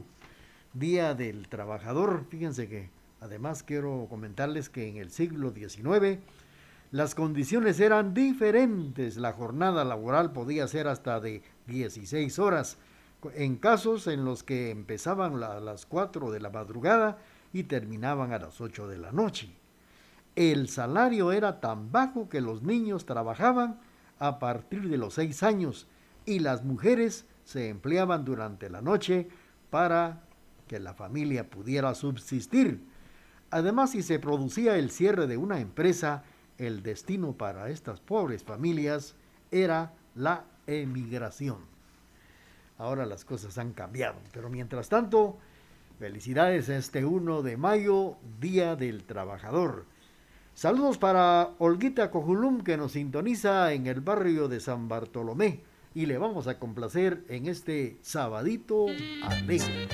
Día 0.73 1.15
del 1.15 1.49
Trabajador. 1.49 2.27
Fíjense 2.29 2.69
que 2.69 2.91
además 3.21 3.65
quiero 3.65 4.07
comentarles 4.09 4.69
que 4.69 4.89
en 4.89 4.99
el 4.99 5.11
siglo 5.11 5.53
XIX 5.53 6.21
las 6.95 7.17
condiciones 7.17 7.81
eran 7.81 8.15
diferentes. 8.15 9.17
La 9.17 9.33
jornada 9.33 9.85
laboral 9.85 10.31
podía 10.31 10.69
ser 10.69 10.87
hasta 10.87 11.19
de 11.19 11.43
16 11.67 12.39
horas, 12.39 12.79
en 13.35 13.57
casos 13.57 14.07
en 14.07 14.25
los 14.25 14.45
que 14.45 14.71
empezaban 14.71 15.43
a 15.43 15.59
las 15.59 15.87
4 15.87 16.31
de 16.31 16.39
la 16.39 16.51
madrugada 16.51 17.19
y 17.53 17.65
terminaban 17.65 18.33
a 18.33 18.39
las 18.39 18.61
8 18.61 18.87
de 18.87 18.99
la 18.99 19.11
noche. 19.11 19.57
El 20.37 20.69
salario 20.69 21.33
era 21.33 21.59
tan 21.59 21.91
bajo 21.91 22.29
que 22.29 22.41
los 22.41 22.63
niños 22.63 23.07
trabajaban 23.07 23.81
a 24.21 24.39
partir 24.39 24.89
de 24.89 24.97
los 24.97 25.15
6 25.15 25.43
años 25.43 25.89
y 26.25 26.39
las 26.39 26.63
mujeres 26.63 27.27
se 27.43 27.71
empleaban 27.71 28.25
durante 28.25 28.71
la 28.71 28.83
noche 28.83 29.27
para 29.69 30.23
que 30.69 30.79
la 30.79 30.95
familia 30.95 31.51
pudiera 31.51 31.93
subsistir. 31.97 32.87
Además, 33.51 33.91
si 33.91 34.03
se 34.05 34.21
producía 34.21 34.77
el 34.77 34.93
cierre 34.93 35.27
de 35.27 35.37
una 35.37 35.59
empresa, 35.59 36.23
el 36.59 36.83
destino 36.83 37.33
para 37.33 37.71
estas 37.71 38.01
pobres 38.01 38.45
familias 38.45 39.15
era 39.51 39.93
la 40.15 40.45
emigración. 40.67 41.59
Ahora 42.79 43.07
las 43.07 43.25
cosas 43.25 43.57
han 43.59 43.73
cambiado, 43.73 44.17
pero 44.33 44.51
mientras 44.51 44.89
tanto, 44.89 45.39
felicidades 45.99 46.69
a 46.69 46.77
este 46.77 47.05
1 47.05 47.43
de 47.43 47.57
mayo, 47.57 48.17
Día 48.41 48.77
del 48.77 49.05
Trabajador. 49.05 49.87
Saludos 50.55 50.99
para 50.99 51.51
Olguita 51.59 52.11
Cojulum 52.11 52.63
que 52.63 52.77
nos 52.77 52.93
sintoniza 52.93 53.73
en 53.73 53.87
el 53.87 54.01
barrio 54.01 54.49
de 54.49 54.61
San 54.61 54.89
Bartolomé 54.89 55.63
y 55.95 56.07
le 56.07 56.19
vamos 56.19 56.47
a 56.49 56.59
complacer 56.59 57.25
en 57.29 57.47
este 57.47 57.99
sabadito 58.03 58.87
alegre. 59.23 59.89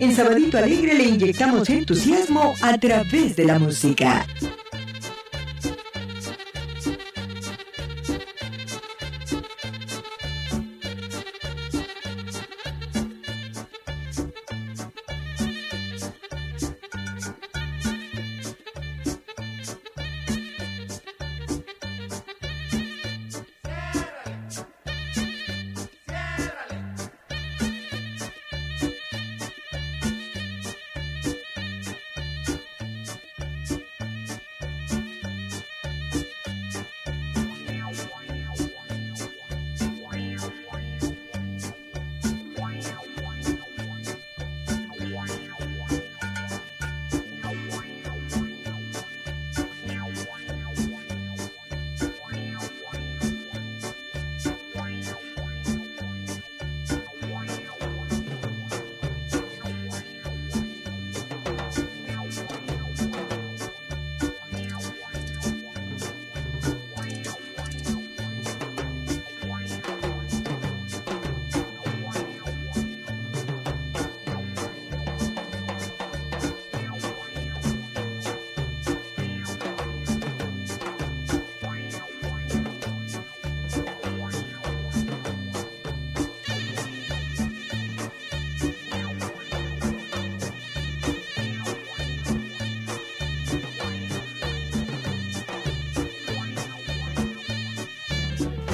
En 0.00 0.14
Sabadito 0.14 0.58
Alegre 0.58 0.94
le 0.94 1.04
inyectamos 1.04 1.68
entusiasmo 1.68 2.54
a 2.62 2.78
través 2.78 3.34
de 3.34 3.44
la 3.44 3.58
música. 3.58 4.24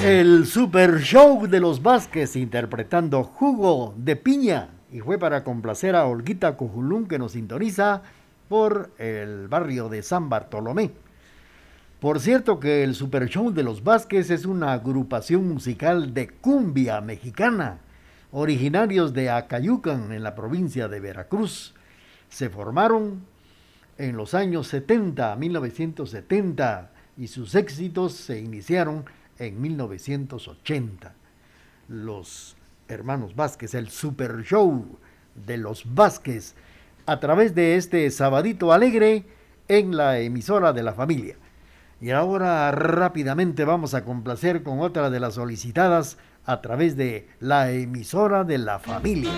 El 0.07 0.45
Super 0.45 0.99
Show 0.99 1.47
de 1.47 1.59
los 1.59 1.81
Vázquez 1.81 2.35
interpretando 2.35 3.23
Jugo 3.23 3.95
de 3.97 4.15
Piña. 4.15 4.69
Y 4.91 4.99
fue 4.99 5.17
para 5.17 5.43
complacer 5.43 5.95
a 5.95 6.05
Olguita 6.05 6.57
Cojulún 6.57 7.07
que 7.07 7.17
nos 7.17 7.31
sintoniza 7.31 8.03
por 8.47 8.91
el 8.99 9.47
barrio 9.47 9.89
de 9.89 10.03
San 10.03 10.29
Bartolomé. 10.29 10.91
Por 11.99 12.19
cierto 12.19 12.59
que 12.59 12.83
el 12.83 12.93
Super 12.93 13.27
Show 13.29 13.51
de 13.51 13.63
los 13.63 13.83
Vázquez 13.83 14.29
es 14.29 14.45
una 14.45 14.73
agrupación 14.73 15.47
musical 15.47 16.13
de 16.13 16.27
cumbia 16.27 17.01
mexicana, 17.01 17.79
originarios 18.31 19.11
de 19.11 19.31
Acayucan 19.31 20.11
en 20.11 20.21
la 20.21 20.35
provincia 20.35 20.87
de 20.87 20.99
Veracruz. 20.99 21.73
Se 22.29 22.51
formaron 22.51 23.25
en 23.97 24.15
los 24.17 24.35
años 24.35 24.67
70, 24.67 25.35
1970, 25.35 26.91
y 27.17 27.25
sus 27.25 27.55
éxitos 27.55 28.13
se 28.13 28.39
iniciaron 28.39 29.05
en 29.39 29.61
1980. 29.61 31.13
Los 31.87 32.55
hermanos 32.87 33.35
Vázquez, 33.35 33.73
el 33.73 33.89
Super 33.89 34.43
Show 34.43 34.97
de 35.35 35.57
los 35.57 35.93
Vázquez, 35.93 36.55
a 37.05 37.19
través 37.19 37.53
de 37.55 37.75
este 37.75 38.09
sabadito 38.11 38.73
alegre 38.73 39.25
en 39.67 39.95
la 39.95 40.19
emisora 40.19 40.73
de 40.73 40.83
la 40.83 40.93
familia. 40.93 41.35
Y 42.01 42.11
ahora 42.11 42.71
rápidamente 42.71 43.63
vamos 43.65 43.93
a 43.93 44.03
complacer 44.03 44.63
con 44.63 44.79
otra 44.79 45.09
de 45.09 45.19
las 45.19 45.35
solicitadas 45.35 46.17
a 46.45 46.61
través 46.61 46.95
de 46.95 47.27
la 47.39 47.71
emisora 47.71 48.43
de 48.43 48.57
la 48.57 48.79
familia. 48.79 49.31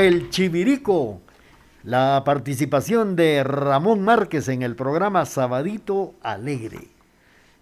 El 0.00 0.30
Chivirico. 0.30 1.20
La 1.82 2.22
participación 2.24 3.16
de 3.16 3.44
Ramón 3.44 4.00
Márquez 4.00 4.48
en 4.48 4.62
el 4.62 4.74
programa 4.74 5.26
Sabadito 5.26 6.14
Alegre. 6.22 6.88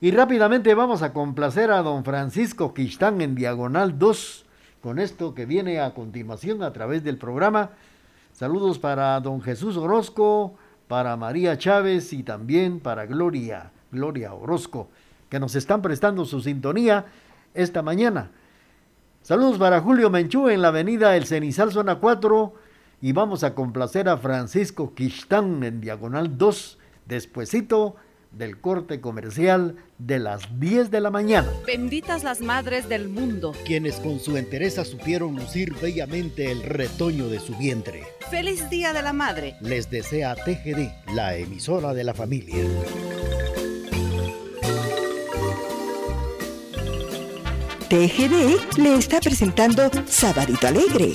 Y 0.00 0.12
rápidamente 0.12 0.72
vamos 0.76 1.02
a 1.02 1.12
complacer 1.12 1.72
a 1.72 1.82
don 1.82 2.04
Francisco 2.04 2.74
Quistán 2.74 3.20
en 3.22 3.34
Diagonal 3.34 3.98
2 3.98 4.46
con 4.80 5.00
esto 5.00 5.34
que 5.34 5.46
viene 5.46 5.80
a 5.80 5.94
continuación 5.94 6.62
a 6.62 6.72
través 6.72 7.02
del 7.02 7.18
programa. 7.18 7.70
Saludos 8.32 8.78
para 8.78 9.18
don 9.18 9.42
Jesús 9.42 9.76
Orozco, 9.76 10.54
para 10.86 11.16
María 11.16 11.58
Chávez 11.58 12.12
y 12.12 12.22
también 12.22 12.78
para 12.78 13.06
Gloria, 13.06 13.72
Gloria 13.90 14.32
Orozco, 14.32 14.90
que 15.28 15.40
nos 15.40 15.56
están 15.56 15.82
prestando 15.82 16.24
su 16.24 16.40
sintonía 16.40 17.06
esta 17.54 17.82
mañana. 17.82 18.30
Saludos 19.22 19.58
para 19.58 19.80
Julio 19.80 20.10
Menchú 20.10 20.48
en 20.48 20.62
la 20.62 20.68
avenida 20.68 21.16
El 21.16 21.26
Cenizal, 21.26 21.72
zona 21.72 21.96
4. 21.96 22.54
Y 23.00 23.12
vamos 23.12 23.44
a 23.44 23.54
complacer 23.54 24.08
a 24.08 24.16
Francisco 24.16 24.94
Quistán 24.94 25.62
en 25.62 25.80
diagonal 25.80 26.38
2, 26.38 26.78
despuesito 27.06 27.96
del 28.32 28.60
corte 28.60 29.00
comercial 29.00 29.76
de 29.98 30.18
las 30.18 30.58
10 30.58 30.90
de 30.90 31.00
la 31.00 31.10
mañana. 31.10 31.48
Benditas 31.66 32.24
las 32.24 32.40
madres 32.40 32.88
del 32.88 33.08
mundo. 33.08 33.52
Quienes 33.64 33.96
con 33.96 34.18
su 34.18 34.36
entereza 34.36 34.84
supieron 34.84 35.36
lucir 35.36 35.74
bellamente 35.80 36.50
el 36.50 36.62
retoño 36.62 37.28
de 37.28 37.40
su 37.40 37.54
vientre. 37.56 38.04
Feliz 38.30 38.68
Día 38.70 38.92
de 38.92 39.02
la 39.02 39.12
Madre. 39.12 39.56
Les 39.60 39.90
desea 39.90 40.34
TGD, 40.34 41.14
la 41.14 41.36
emisora 41.36 41.94
de 41.94 42.04
la 42.04 42.14
familia. 42.14 42.56
TGD 47.88 48.76
le 48.76 48.96
está 48.96 49.18
presentando 49.18 49.90
Sabadito 50.06 50.66
Alegre. 50.66 51.12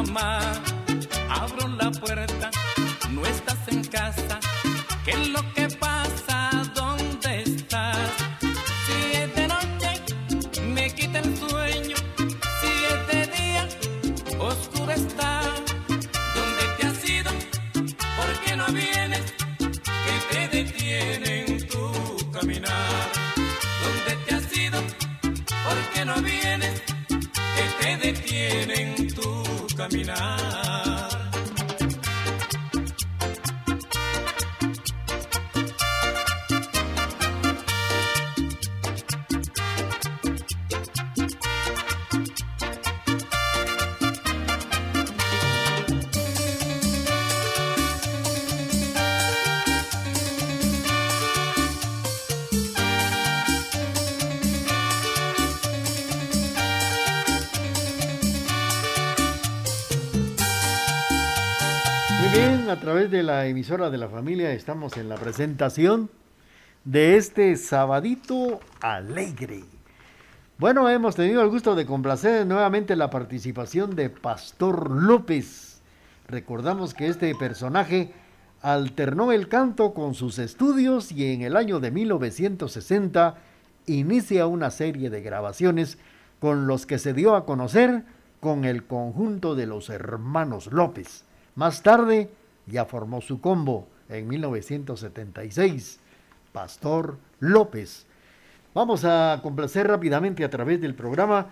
Busca 0.00 0.20
a 0.20 0.49
de 63.10 63.22
la 63.24 63.46
emisora 63.46 63.90
de 63.90 63.98
la 63.98 64.08
familia 64.08 64.52
estamos 64.52 64.96
en 64.96 65.08
la 65.08 65.16
presentación 65.16 66.08
de 66.84 67.16
este 67.16 67.56
sabadito 67.56 68.60
alegre. 68.80 69.64
Bueno, 70.58 70.88
hemos 70.88 71.16
tenido 71.16 71.42
el 71.42 71.48
gusto 71.48 71.74
de 71.74 71.86
complacer 71.86 72.46
nuevamente 72.46 72.94
la 72.94 73.10
participación 73.10 73.96
de 73.96 74.10
Pastor 74.10 74.90
López. 74.90 75.80
Recordamos 76.28 76.94
que 76.94 77.08
este 77.08 77.34
personaje 77.34 78.12
alternó 78.62 79.32
el 79.32 79.48
canto 79.48 79.92
con 79.92 80.14
sus 80.14 80.38
estudios 80.38 81.10
y 81.10 81.32
en 81.32 81.42
el 81.42 81.56
año 81.56 81.80
de 81.80 81.90
1960 81.90 83.38
inicia 83.86 84.46
una 84.46 84.70
serie 84.70 85.10
de 85.10 85.20
grabaciones 85.20 85.98
con 86.38 86.68
los 86.68 86.86
que 86.86 86.98
se 86.98 87.12
dio 87.12 87.34
a 87.34 87.44
conocer 87.44 88.04
con 88.38 88.64
el 88.64 88.84
conjunto 88.84 89.56
de 89.56 89.66
los 89.66 89.90
hermanos 89.90 90.68
López. 90.68 91.24
Más 91.56 91.82
tarde 91.82 92.30
ya 92.70 92.84
formó 92.84 93.20
su 93.20 93.40
combo 93.40 93.88
en 94.08 94.28
1976, 94.28 96.00
Pastor 96.52 97.18
López. 97.38 98.06
Vamos 98.74 99.04
a 99.04 99.40
complacer 99.42 99.88
rápidamente 99.88 100.44
a 100.44 100.50
través 100.50 100.80
del 100.80 100.94
programa. 100.94 101.46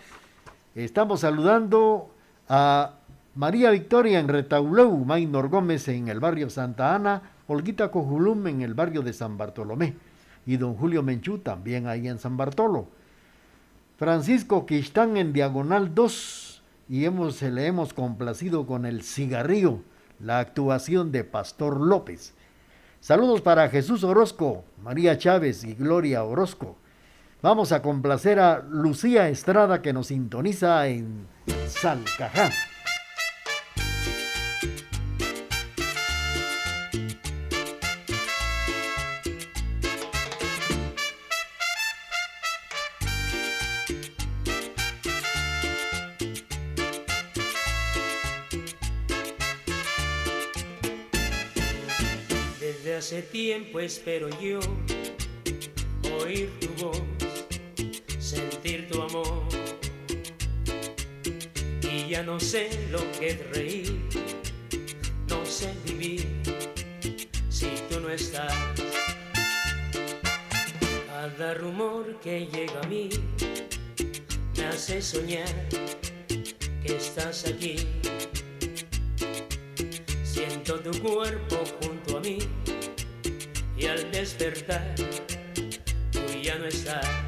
Estamos 0.75 1.21
saludando 1.21 2.11
a 2.49 2.95
María 3.35 3.71
Victoria 3.71 4.19
en 4.19 4.29
Retauleu, 4.29 5.05
Maynor 5.05 5.49
Gómez 5.49 5.89
en 5.89 6.09
el 6.09 6.21
barrio 6.21 6.51
Santa 6.51 6.95
Ana, 6.95 7.23
Olguita 7.47 7.91
Cojulum 7.91 8.47
en 8.47 8.63
el 8.63 8.75
barrio 8.75 9.03
de 9.03 9.13
San 9.13 9.37
Bartolomé 9.37 9.95
y 10.47 10.57
don 10.57 10.75
Julio 10.75 11.03
Menchú 11.03 11.39
también 11.39 11.87
ahí 11.87 12.09
en 12.09 12.19
San 12.19 12.37
Bartolo. 12.37 12.89
Francisco 13.99 14.65
Quistán 14.65 15.17
en 15.17 15.33
Diagonal 15.33 15.95
2 15.95 16.63
y 16.89 17.05
hemos, 17.05 17.43
le 17.43 17.67
hemos 17.67 17.93
complacido 17.93 18.67
con 18.67 18.87
el 18.87 19.03
cigarrillo, 19.03 19.81
la 20.21 20.39
actuación 20.39 21.13
de 21.13 21.25
Pastor 21.25 21.81
López. 21.81 22.35
Saludos 23.01 23.41
para 23.41 23.69
Jesús 23.69 24.05
Orozco, 24.05 24.65
María 24.83 25.19
Chávez 25.19 25.65
y 25.65 25.75
Gloria 25.75 26.25
Orozco. 26.25 26.77
Vamos 27.41 27.71
a 27.71 27.83
complacer 27.83 28.41
a 28.41 28.61
Lucía 28.61 29.29
Estrada 29.29 29.81
que 29.81 29.93
nos 29.93 30.09
sintoniza 30.09 30.89
en 30.89 31.27
Salcajá. 31.69 32.51
Hace 52.99 53.23
tiempo 53.23 53.79
espero 53.79 54.29
yo 54.41 54.59
oír 56.21 56.51
tu 56.59 56.85
voz, 56.85 57.01
sentir 58.19 58.89
tu 58.89 59.01
amor. 59.01 59.45
Y 61.81 62.09
ya 62.09 62.25
no 62.25 62.41
sé 62.41 62.69
lo 62.91 62.99
que 63.13 63.29
es 63.29 63.51
reír, 63.51 64.01
no 65.29 65.47
sé 65.47 65.73
vivir 65.85 66.27
si 67.49 67.69
tú 67.89 68.01
no 68.01 68.11
estás. 68.11 68.53
Cada 71.07 71.55
rumor 71.55 72.19
que 72.21 72.49
llega 72.49 72.81
a 72.81 72.87
mí 72.89 73.11
me 74.57 74.65
hace 74.65 75.01
soñar 75.01 75.55
que 76.83 76.97
estás 76.97 77.47
aquí. 77.47 77.77
Siento 80.25 80.81
tu 80.81 80.91
cuerpo 81.01 81.63
junto 81.81 82.17
a 82.17 82.21
mí 82.21 82.39
y 83.79 83.87
al 83.87 84.11
despertar 84.11 84.95
tú 86.11 86.21
ya 86.43 86.57
no 86.57 86.67
estás. 86.67 87.28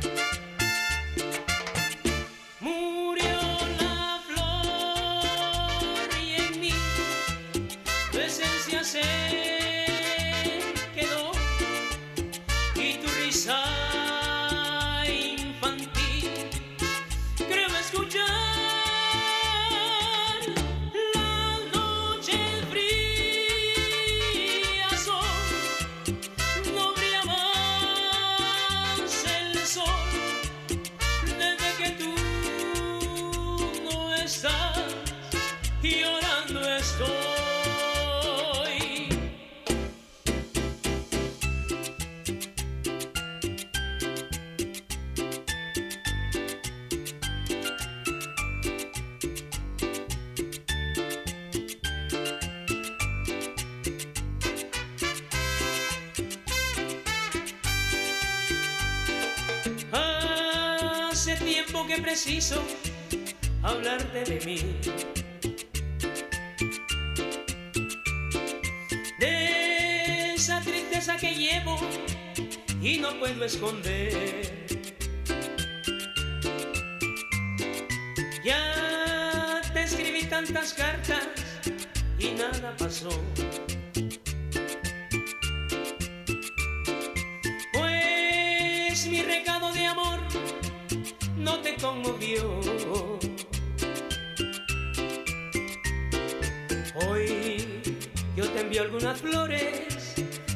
Yo 98.41 98.49
te 98.53 98.61
envío 98.61 98.81
algunas 98.81 99.21
flores 99.21 100.15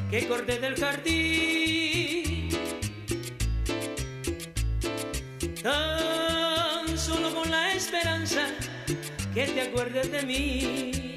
que 0.09 0.27
corté 0.27 0.57
del 0.57 0.75
jardín. 0.75 2.49
Tan 5.61 6.97
solo 6.97 7.31
con 7.31 7.51
la 7.51 7.73
esperanza 7.73 8.47
que 9.35 9.45
te 9.45 9.61
acuerdes 9.61 10.11
de 10.11 10.23
mí. 10.23 11.14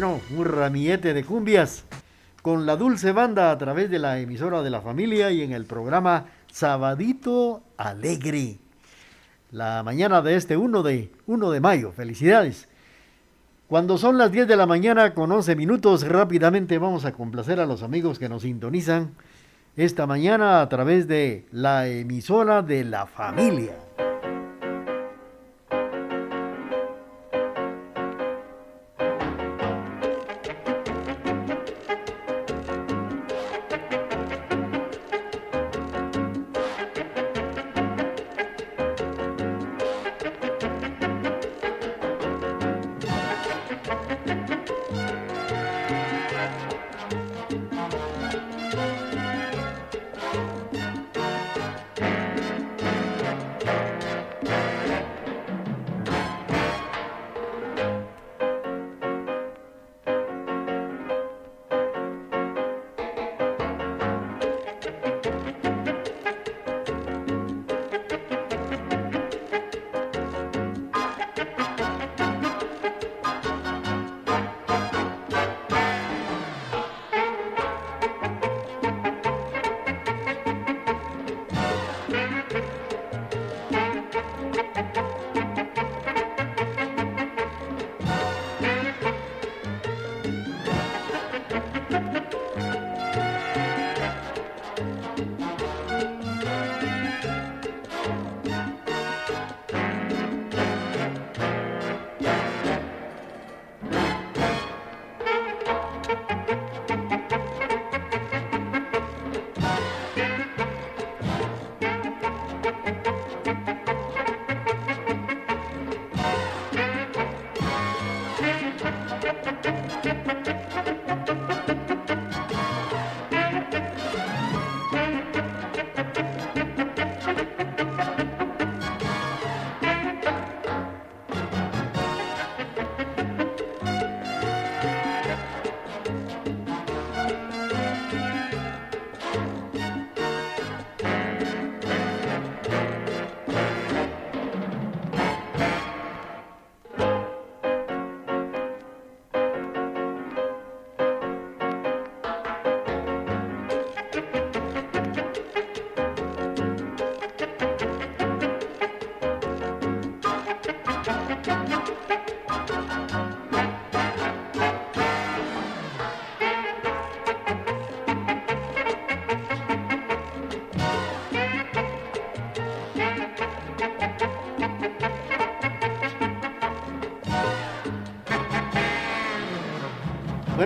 bueno, 0.00 0.20
un 0.36 0.44
ramillete 0.44 1.12
de 1.12 1.24
cumbias 1.24 1.82
con 2.40 2.66
la 2.66 2.76
dulce 2.76 3.10
banda 3.10 3.50
a 3.50 3.58
través 3.58 3.90
de 3.90 3.98
la 3.98 4.20
emisora 4.20 4.62
de 4.62 4.70
la 4.70 4.80
familia 4.80 5.32
y 5.32 5.42
en 5.42 5.50
el 5.50 5.64
programa 5.64 6.26
Sabadito 6.52 7.64
Alegre. 7.76 8.58
La 9.50 9.82
mañana 9.82 10.22
de 10.22 10.36
este 10.36 10.56
1 10.56 10.84
de, 10.84 11.10
1 11.26 11.50
de 11.50 11.60
mayo, 11.60 11.90
felicidades. 11.90 12.68
Cuando 13.66 13.98
son 13.98 14.18
las 14.18 14.30
10 14.30 14.46
de 14.46 14.54
la 14.54 14.66
mañana 14.66 15.14
con 15.14 15.32
11 15.32 15.56
minutos, 15.56 16.06
rápidamente 16.06 16.78
vamos 16.78 17.04
a 17.04 17.10
complacer 17.10 17.58
a 17.58 17.66
los 17.66 17.82
amigos 17.82 18.20
que 18.20 18.28
nos 18.28 18.42
sintonizan 18.42 19.10
esta 19.76 20.06
mañana 20.06 20.60
a 20.60 20.68
través 20.68 21.08
de 21.08 21.44
la 21.50 21.88
emisora 21.88 22.62
de 22.62 22.84
la 22.84 23.06
familia. 23.06 23.87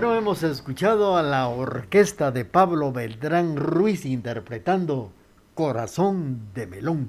Hemos 0.03 0.43
escuchado 0.43 1.17
a 1.17 1.23
la 1.23 1.47
orquesta 1.47 2.33
de 2.33 2.45
Pablo 2.45 2.91
Beltrán 2.91 3.55
Ruiz 3.57 4.05
interpretando 4.05 5.13
Corazón 5.55 6.41
de 6.55 6.67
Melón. 6.67 7.09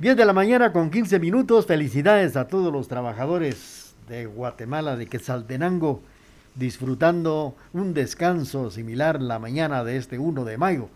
10 0.00 0.16
de 0.16 0.24
la 0.24 0.32
mañana 0.32 0.72
con 0.72 0.90
15 0.90 1.20
minutos. 1.20 1.66
Felicidades 1.66 2.36
a 2.36 2.48
todos 2.48 2.72
los 2.72 2.88
trabajadores 2.88 3.94
de 4.08 4.26
Guatemala, 4.26 4.96
de 4.96 5.06
Quetzaltenango, 5.06 6.02
disfrutando 6.56 7.54
un 7.72 7.94
descanso 7.94 8.72
similar 8.72 9.22
la 9.22 9.38
mañana 9.38 9.84
de 9.84 9.96
este 9.96 10.18
1 10.18 10.44
de 10.44 10.58
mayo. 10.58 10.88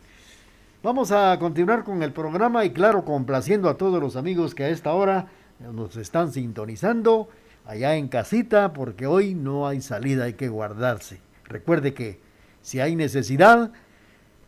Vamos 0.83 1.13
a 1.13 1.39
continuar 1.39 1.85
con 1.85 2.03
el 2.03 2.13
programa 2.13 2.65
y 2.65 2.71
claro, 2.71 3.05
complaciendo 3.05 3.69
a 3.69 3.77
todos 3.77 4.01
los 4.01 4.17
amigos 4.17 4.57
que 4.57 4.65
a 4.65 4.71
esta 4.71 4.93
hora 4.93 5.29
nos 5.73 5.97
están 5.97 6.33
sintonizando 6.33 7.29
allá 7.69 7.97
en 7.97 8.09
casita 8.09 8.73
porque 8.73 9.07
hoy 9.07 9.35
no 9.35 9.69
hay 9.69 9.83
salida, 9.83 10.25
hay 10.25 10.33
que 10.33 10.49
guardarse. 10.49 11.21
Recuerde 11.45 11.93
que 11.93 12.19
si 12.63 12.81
hay 12.81 12.97
necesidad, 12.97 13.71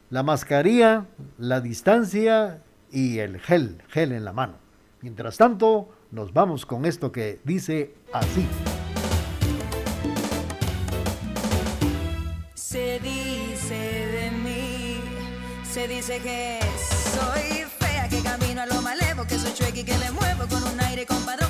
la 0.09 0.23
mascarilla, 0.23 1.07
la 1.39 1.61
distancia 1.61 2.63
y 2.91 3.19
el 3.19 3.39
gel, 3.39 3.83
gel 3.89 4.13
en 4.13 4.25
la 4.25 4.33
mano. 4.33 4.55
Mientras 5.03 5.37
tanto, 5.37 5.91
nos 6.11 6.33
vamos 6.33 6.65
con 6.65 6.87
esto 6.87 7.13
que 7.13 7.41
dice 7.45 7.95
así. 8.13 8.47
Se 12.55 12.99
dice 13.01 13.75
de 13.75 14.31
mí, 14.43 14.99
se 15.71 15.87
dice 15.89 16.19
que 16.21 16.59
soy 16.89 17.65
fea, 17.79 18.09
que 18.09 18.23
camino 18.23 18.63
a 18.63 18.67
lo 18.67 18.81
malevo, 18.81 19.27
que 19.27 19.39
soy 19.39 19.53
chueca 19.53 19.79
y 19.79 19.85
que 19.85 19.99
me 19.99 20.11
muevo 20.11 20.47
con 20.49 20.63
un 20.65 20.81
aire 20.81 21.05
compadrón, 21.05 21.50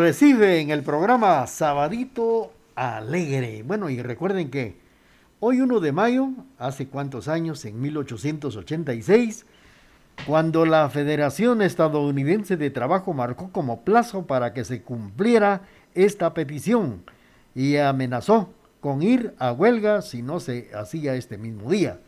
Recibe 0.00 0.60
en 0.60 0.70
el 0.70 0.82
programa 0.82 1.46
Sabadito 1.46 2.54
Alegre. 2.74 3.62
Bueno, 3.62 3.90
y 3.90 4.00
recuerden 4.00 4.50
que 4.50 4.78
hoy 5.40 5.60
1 5.60 5.78
de 5.78 5.92
mayo, 5.92 6.30
hace 6.58 6.88
cuántos 6.88 7.28
años, 7.28 7.66
en 7.66 7.78
1886, 7.82 9.44
cuando 10.26 10.64
la 10.64 10.88
Federación 10.88 11.60
Estadounidense 11.60 12.56
de 12.56 12.70
Trabajo 12.70 13.12
marcó 13.12 13.52
como 13.52 13.82
plazo 13.82 14.26
para 14.26 14.54
que 14.54 14.64
se 14.64 14.80
cumpliera 14.80 15.60
esta 15.94 16.32
petición 16.32 17.04
y 17.54 17.76
amenazó 17.76 18.54
con 18.80 19.02
ir 19.02 19.34
a 19.38 19.52
huelga 19.52 20.00
si 20.00 20.22
no 20.22 20.40
se 20.40 20.70
hacía 20.74 21.14
este 21.14 21.36
mismo 21.36 21.70
día. 21.70 22.00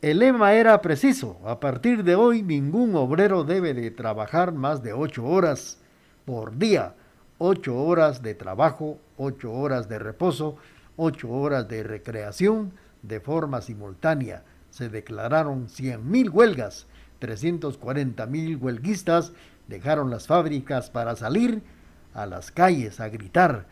El 0.00 0.20
lema 0.20 0.54
era 0.54 0.80
preciso, 0.80 1.38
a 1.44 1.60
partir 1.60 2.02
de 2.02 2.14
hoy 2.14 2.42
ningún 2.42 2.96
obrero 2.96 3.44
debe 3.44 3.74
de 3.74 3.90
trabajar 3.90 4.52
más 4.52 4.82
de 4.82 4.94
ocho 4.94 5.26
horas 5.26 5.83
por 6.24 6.56
día, 6.58 6.94
ocho 7.38 7.76
horas 7.76 8.22
de 8.22 8.34
trabajo, 8.34 8.98
ocho 9.16 9.52
horas 9.52 9.88
de 9.88 9.98
reposo, 9.98 10.56
ocho 10.96 11.30
horas 11.30 11.68
de 11.68 11.82
recreación 11.82 12.72
de 13.02 13.20
forma 13.20 13.60
simultánea. 13.60 14.42
Se 14.70 14.88
declararon 14.88 15.68
100.000 15.68 16.32
huelgas, 16.32 16.86
340.000 17.20 18.60
huelguistas 18.60 19.32
dejaron 19.68 20.10
las 20.10 20.26
fábricas 20.26 20.90
para 20.90 21.16
salir 21.16 21.62
a 22.12 22.26
las 22.26 22.50
calles 22.50 23.00
a 23.00 23.08
gritar, 23.08 23.66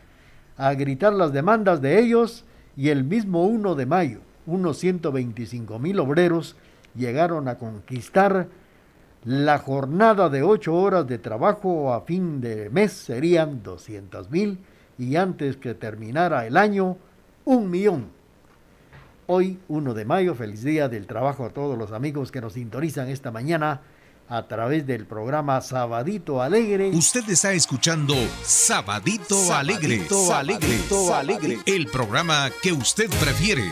a 0.57 0.73
gritar 0.73 1.13
las 1.13 1.33
demandas 1.33 1.81
de 1.81 1.99
ellos 1.99 2.45
y 2.75 2.89
el 2.89 3.03
mismo 3.03 3.45
1 3.45 3.75
de 3.75 3.85
mayo, 3.85 4.19
unos 4.45 4.77
125 4.79 5.79
mil 5.79 5.99
obreros 5.99 6.55
llegaron 6.95 7.47
a 7.47 7.57
conquistar 7.57 8.47
la 9.25 9.57
jornada 9.57 10.29
de 10.29 10.43
ocho 10.43 10.73
horas 10.75 11.07
de 11.07 11.17
trabajo 11.17 11.93
a 11.93 12.01
fin 12.01 12.41
de 12.41 12.69
mes 12.69 12.91
serían 12.91 13.63
200 13.63 14.29
mil 14.29 14.59
y 14.97 15.15
antes 15.15 15.57
que 15.57 15.73
terminara 15.73 16.45
el 16.45 16.57
año, 16.57 16.97
un 17.45 17.69
millón. 17.69 18.07
Hoy, 19.27 19.59
1 19.69 19.93
de 19.93 20.05
mayo, 20.05 20.35
feliz 20.35 20.63
día 20.63 20.89
del 20.89 21.07
trabajo 21.07 21.45
a 21.45 21.49
todos 21.49 21.77
los 21.77 21.93
amigos 21.93 22.31
que 22.31 22.41
nos 22.41 22.53
sintonizan 22.53 23.07
esta 23.07 23.31
mañana 23.31 23.81
a 24.27 24.47
través 24.47 24.85
del 24.85 25.05
programa 25.05 25.61
Sabadito 25.61 26.41
Alegre. 26.41 26.89
Usted 26.89 27.27
está 27.29 27.53
escuchando 27.53 28.13
Sabadito, 28.43 29.53
Alegre. 29.53 29.99
Sabadito 29.99 30.35
Alegre. 30.35 30.77
Sabadito 30.77 31.15
Alegre. 31.15 31.59
El 31.65 31.87
programa 31.87 32.49
que 32.61 32.73
usted 32.73 33.09
prefiere. 33.09 33.63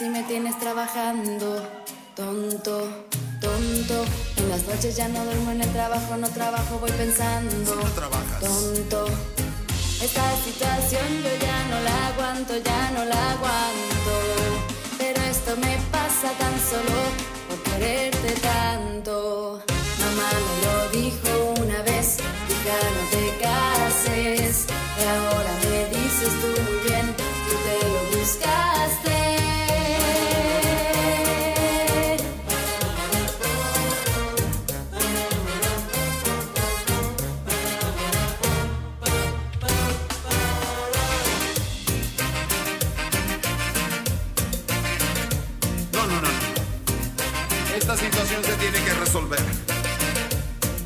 Si 0.00 0.08
me 0.08 0.22
tienes 0.22 0.58
trabajando? 0.58 1.62
Tonto, 2.16 2.88
tonto, 3.38 4.04
en 4.38 4.48
las 4.48 4.66
noches 4.66 4.96
ya 4.96 5.08
no 5.08 5.22
duermo 5.26 5.50
en 5.50 5.60
el 5.60 5.70
trabajo, 5.74 6.16
no 6.16 6.26
trabajo, 6.30 6.78
voy 6.78 6.90
pensando. 6.92 7.59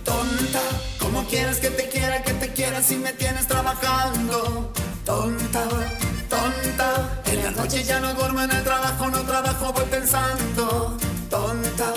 Tonta, 0.05 0.61
¿cómo 0.99 1.24
quieres 1.28 1.59
que 1.59 1.70
te 1.70 1.89
quiera, 1.89 2.22
que 2.22 2.35
te 2.35 2.53
quiera 2.53 2.82
si 2.82 2.97
me 2.97 3.12
tienes 3.12 3.47
trabajando? 3.47 4.72
Tonta, 5.05 5.62
tonta, 6.28 7.22
en 7.26 7.45
la 7.45 7.51
noche 7.53 7.85
ya 7.85 8.01
no 8.01 8.12
duermo 8.14 8.41
en 8.43 8.51
el 8.51 8.64
trabajo, 8.64 9.09
no 9.09 9.20
trabajo, 9.22 9.72
voy 9.72 9.85
pensando. 9.85 10.97
Tonta, 11.30 11.93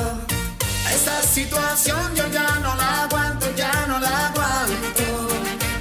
esta 0.94 1.22
situación 1.24 2.16
yo 2.16 2.28
ya 2.32 2.60
no 2.60 2.76
la 2.76 3.04
aguanto, 3.04 3.48
ya 3.56 3.86
no 3.88 4.00
la 4.00 4.28
aguanto. 4.28 5.30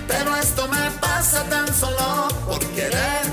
Pero 0.09 0.37
esto 0.37 0.67
me 0.69 0.91
pasa 1.01 1.45
tan 1.45 1.73
solo 1.75 2.29
por 2.47 2.61
quererte 2.75 3.26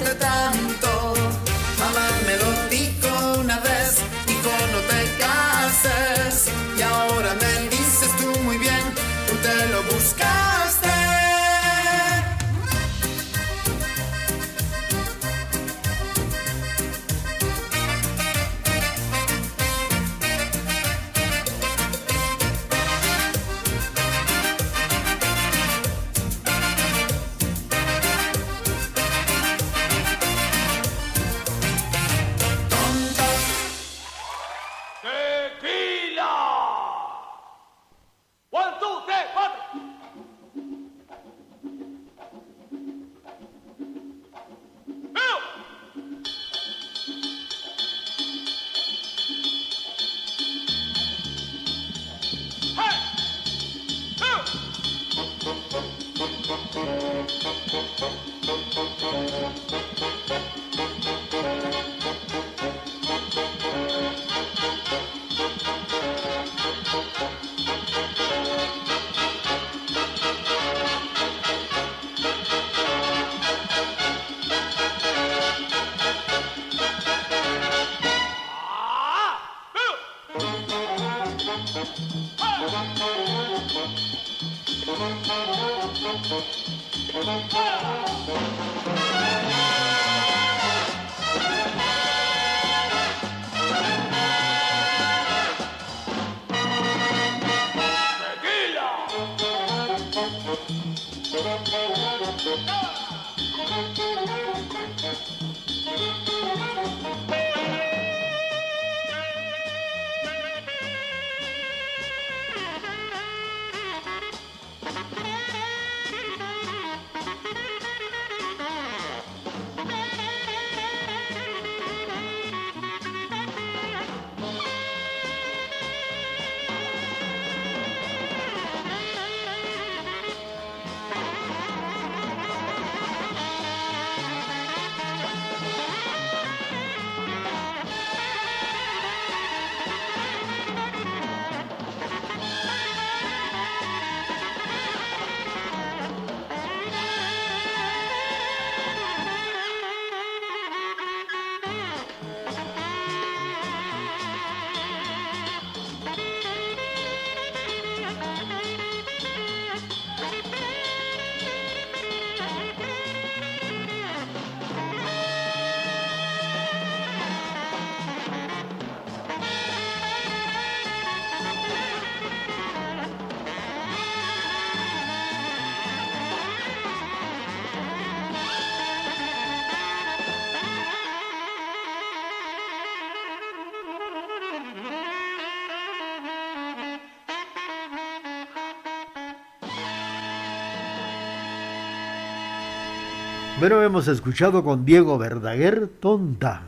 Bueno, 193.63 193.81
hemos 193.81 194.09
escuchado 194.09 194.61
con 194.61 194.83
Diego 194.83 195.17
Verdaguer, 195.17 195.87
Tonta. 195.87 196.63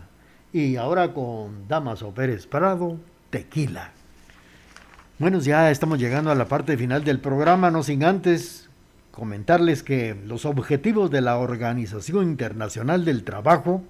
Y 0.54 0.78
ahora 0.78 1.14
con 1.14 1.68
Damaso 1.68 2.14
Pérez 2.14 2.48
Prado, 2.48 2.96
Tequila. 3.30 3.92
Bueno, 5.20 5.40
ya 5.40 5.70
estamos 5.72 6.00
llegando 6.00 6.32
a 6.32 6.36
la 6.36 6.46
parte 6.46 6.78
final 6.78 7.04
del 7.04 7.20
programa, 7.20 7.70
no 7.70 7.84
sin 7.84 8.06
antes 8.06 8.70
comentarles 9.12 9.84
que 9.84 10.16
los 10.26 10.46
objetivos 10.46 11.12
de 11.12 11.20
la 11.20 11.38
Organización 11.38 12.30
Internacional 12.30 13.04
del 13.04 13.26
Trabajo 13.26 13.84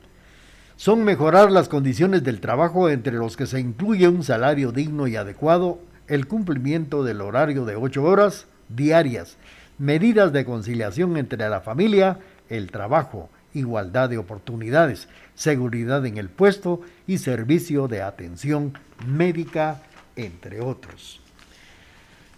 son 0.76 1.03
mejorar 1.03 1.52
las 1.52 1.69
condiciones 1.69 2.23
del 2.23 2.41
trabajo 2.41 2.90
entre 2.90 3.14
los 3.14 3.38
que 3.38 3.45
se 3.45 3.60
incluye 3.60 4.07
un 4.07 4.23
salario 4.23 4.72
digno 4.72 5.06
y 5.06 5.15
adecuado, 5.15 5.77
el 6.07 6.26
cumplimiento 6.26 7.03
del 7.03 7.22
horario 7.22 7.65
de 7.65 7.76
ocho 7.76 8.02
horas 8.02 8.48
diarias, 8.68 9.38
medidas 9.77 10.34
de 10.34 10.44
conciliación 10.44 11.18
entre 11.18 11.48
la 11.48 11.61
familia, 11.61 12.18
el 12.50 12.72
trabajo, 12.72 13.30
igualdad 13.54 14.10
de 14.10 14.18
oportunidades, 14.18 15.08
seguridad 15.34 16.06
en 16.06 16.18
el 16.18 16.30
puesto 16.30 16.82
y 17.08 17.18
servicio 17.18 17.88
de 17.88 18.02
atención 18.02 18.74
médica, 19.08 19.82
entre 20.16 20.62
otros. 20.62 21.22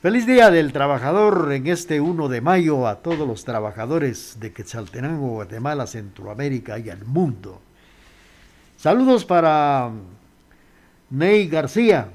Feliz 0.02 0.28
Día 0.28 0.52
del 0.52 0.74
Trabajador 0.74 1.52
en 1.52 1.68
este 1.68 2.00
1 2.00 2.30
de 2.30 2.40
mayo 2.40 2.88
a 2.88 2.98
todos 2.98 3.28
los 3.28 3.44
trabajadores 3.44 4.38
de 4.40 4.54
Quetzaltenango, 4.54 5.30
Guatemala, 5.30 5.88
Centroamérica 5.88 6.78
y 6.78 6.90
al 6.92 7.04
mundo. 7.04 7.62
Saludos 8.78 9.26
para 9.26 9.90
Ney 11.10 11.48
García, 11.48 12.10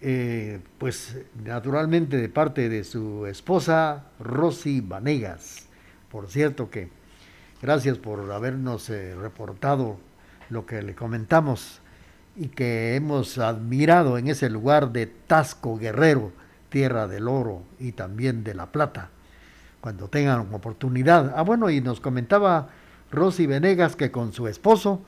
eh, 0.00 0.60
pues 0.78 1.18
naturalmente 1.44 2.16
de 2.16 2.28
parte 2.30 2.70
de 2.70 2.84
su 2.84 3.26
esposa 3.26 4.06
Rosy 4.18 4.80
Vanegas. 4.80 5.68
Por 6.12 6.28
cierto 6.28 6.68
que 6.68 6.90
gracias 7.62 7.96
por 7.96 8.30
habernos 8.30 8.90
eh, 8.90 9.14
reportado 9.14 9.96
lo 10.50 10.66
que 10.66 10.82
le 10.82 10.94
comentamos 10.94 11.80
y 12.36 12.48
que 12.48 12.96
hemos 12.96 13.38
admirado 13.38 14.18
en 14.18 14.28
ese 14.28 14.50
lugar 14.50 14.92
de 14.92 15.06
Tasco 15.06 15.78
Guerrero, 15.78 16.32
tierra 16.68 17.08
del 17.08 17.28
oro 17.28 17.62
y 17.78 17.92
también 17.92 18.44
de 18.44 18.52
la 18.52 18.66
plata, 18.66 19.08
cuando 19.80 20.08
tengan 20.08 20.52
oportunidad. 20.52 21.32
Ah, 21.34 21.40
bueno, 21.40 21.70
y 21.70 21.80
nos 21.80 21.98
comentaba 21.98 22.68
Rosy 23.10 23.46
Venegas 23.46 23.96
que 23.96 24.10
con 24.10 24.34
su 24.34 24.48
esposo 24.48 25.00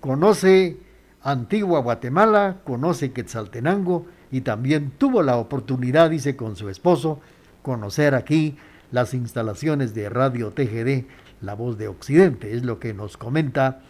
conoce 0.00 0.76
Antigua 1.22 1.80
Guatemala, 1.80 2.58
conoce 2.64 3.12
Quetzaltenango 3.12 4.04
y 4.30 4.42
también 4.42 4.90
tuvo 4.98 5.22
la 5.22 5.36
oportunidad, 5.36 6.10
dice, 6.10 6.36
con 6.36 6.56
su 6.56 6.68
esposo, 6.68 7.20
conocer 7.62 8.14
aquí 8.14 8.58
las 8.92 9.14
instalaciones 9.14 9.94
de 9.94 10.08
Radio 10.08 10.52
TGD, 10.52 11.06
La 11.40 11.54
Voz 11.54 11.78
de 11.78 11.88
Occidente. 11.88 12.54
Es 12.54 12.62
lo 12.62 12.78
que 12.78 12.94
nos 12.94 13.16
comenta 13.16 13.80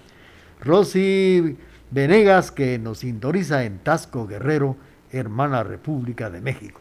Rosy 0.61 1.59
Venegas, 1.91 2.51
que 2.51 2.79
nos 2.79 2.99
sintoniza 2.99 3.65
en 3.65 3.81
Tasco 3.81 4.27
Guerrero, 4.27 4.77
hermana 5.11 5.63
República 5.63 6.31
de 6.31 6.41
México. 6.41 6.81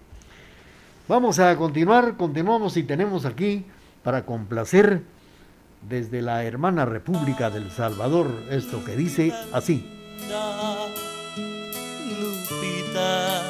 Vamos 1.09 1.39
a 1.39 1.57
continuar, 1.57 2.15
continuamos 2.15 2.77
y 2.77 2.83
tenemos 2.83 3.25
aquí 3.25 3.65
para 4.03 4.25
complacer 4.25 5.03
desde 5.89 6.21
la 6.21 6.43
hermana 6.45 6.85
República 6.85 7.49
del 7.49 7.71
Salvador 7.71 8.31
esto 8.49 8.85
que 8.85 8.95
dice 8.95 9.33
así. 9.51 9.85
Lupita, 12.19 13.41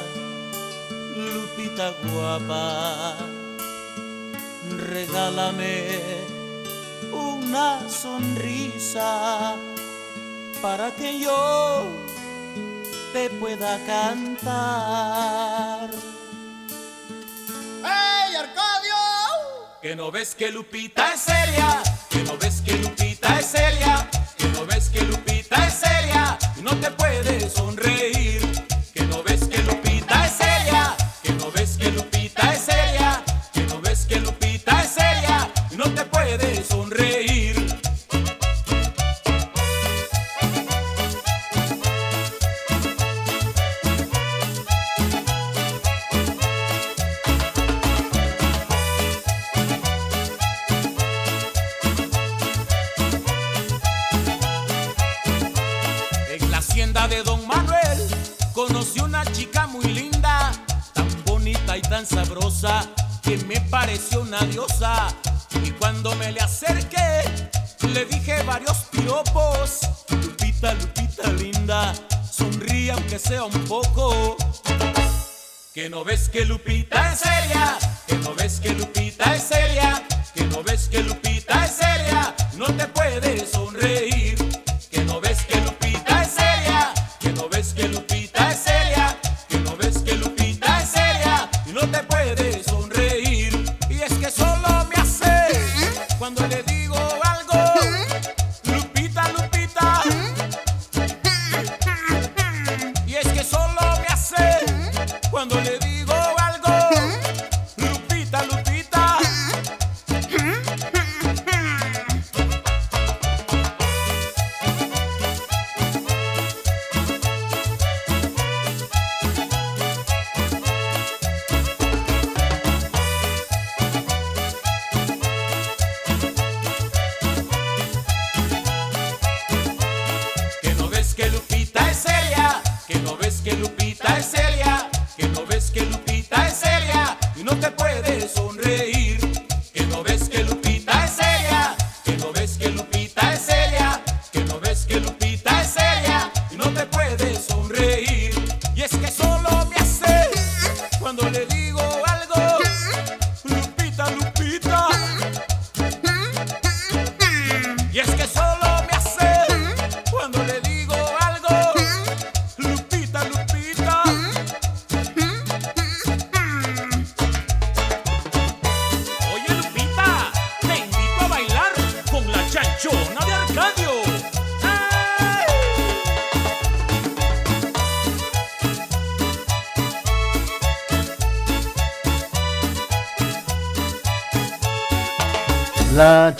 Lupita 1.14 1.92
guapa 2.10 3.41
regálame 4.82 5.98
una 7.12 7.88
sonrisa 7.88 9.54
para 10.60 10.90
que 10.92 11.18
yo 11.18 11.86
te 13.12 13.30
pueda 13.30 13.78
cantar. 13.86 15.90
¡Hey, 17.84 18.34
Arcadio! 18.36 18.94
Que 19.80 19.96
no 19.96 20.10
ves 20.10 20.34
que 20.34 20.50
Lupita 20.50 21.14
es 21.14 21.20
seria, 21.20 21.82
que 22.08 22.22
no 22.24 22.36
ves 22.38 22.62
que 22.62 22.78
Lupita 22.78 23.38
es 23.38 23.46
seria, 23.46 24.08
que 24.36 24.48
no 24.48 24.66
ves 24.66 24.90
que 24.90 25.02
Lupita 25.02 25.66
es 25.66 25.74
seria 25.74 26.38
no 26.62 26.76
te 26.76 26.90
puedes 26.92 27.52
sonreír. 27.52 28.31
Tan 61.92 62.06
sabrosa, 62.06 62.88
que 63.22 63.36
me 63.44 63.60
pareció 63.68 64.22
una 64.22 64.40
diosa. 64.46 65.08
Y 65.62 65.72
cuando 65.72 66.14
me 66.14 66.32
le 66.32 66.40
acerqué, 66.40 67.20
le 67.92 68.06
dije 68.06 68.42
varios 68.44 68.78
piropos. 68.90 69.80
Lupita, 70.08 70.72
Lupita 70.72 71.30
linda, 71.32 71.92
sonríe 72.32 72.92
aunque 72.92 73.18
sea 73.18 73.44
un 73.44 73.64
poco. 73.66 74.38
Que 75.74 75.90
no 75.90 76.02
ves 76.02 76.30
que 76.30 76.46
Lupita 76.46 77.12
es 77.12 77.18
seria, 77.18 77.76
que 78.06 78.14
no 78.14 78.34
ves 78.36 78.58
que 78.60 78.72
Lupita 78.72 79.36
es 79.36 79.42
seria, 79.42 80.02
que 80.34 80.44
no 80.44 80.62
ves 80.62 80.88
que 80.88 81.02
Lupita 81.02 81.66
es 81.66 81.72
seria, 81.72 82.34
no 82.56 82.74
te 82.74 82.86
puedes 82.86 83.50
sonreír, 83.50 84.31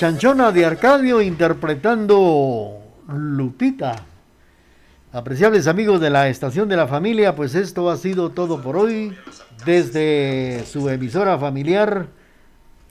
chanchona 0.03 0.51
de 0.51 0.65
Arcadio 0.65 1.23
interpretando 1.23 2.77
Lupita. 3.07 4.05
Apreciables 5.13 5.69
amigos 5.69 6.01
de 6.01 6.11
la 6.11 6.29
estación 6.29 6.69
de 6.69 6.75
la 6.75 6.89
familia, 6.89 7.37
pues 7.37 7.55
esto 7.55 7.89
ha 7.89 7.97
sido 7.97 8.31
todo 8.31 8.61
por 8.61 8.77
hoy 8.77 9.17
desde 9.65 10.65
su 10.67 10.89
emisora 10.89 11.39
familiar, 11.39 12.09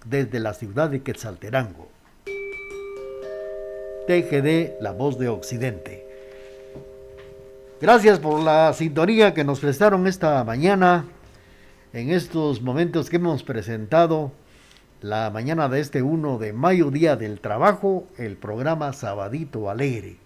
desde 0.05 0.39
la 0.39 0.53
ciudad 0.53 0.89
de 0.89 1.01
Quetzalterango. 1.01 1.89
TGD, 4.07 4.81
la 4.81 4.93
voz 4.93 5.19
de 5.19 5.27
Occidente. 5.27 6.07
Gracias 7.81 8.19
por 8.19 8.39
la 8.39 8.71
sintonía 8.71 9.33
que 9.33 9.43
nos 9.43 9.59
prestaron 9.59 10.07
esta 10.07 10.41
mañana 10.45 11.03
en 11.91 12.09
estos 12.09 12.61
momentos 12.61 13.09
que 13.09 13.17
hemos 13.17 13.43
presentado 13.43 14.31
la 15.01 15.31
mañana 15.31 15.67
de 15.67 15.79
este 15.79 16.03
1 16.03 16.37
de 16.37 16.53
mayo, 16.53 16.91
Día 16.91 17.15
del 17.15 17.39
Trabajo, 17.39 18.07
el 18.17 18.37
programa 18.37 18.93
Sabadito 18.93 19.69
Alegre. 19.69 20.17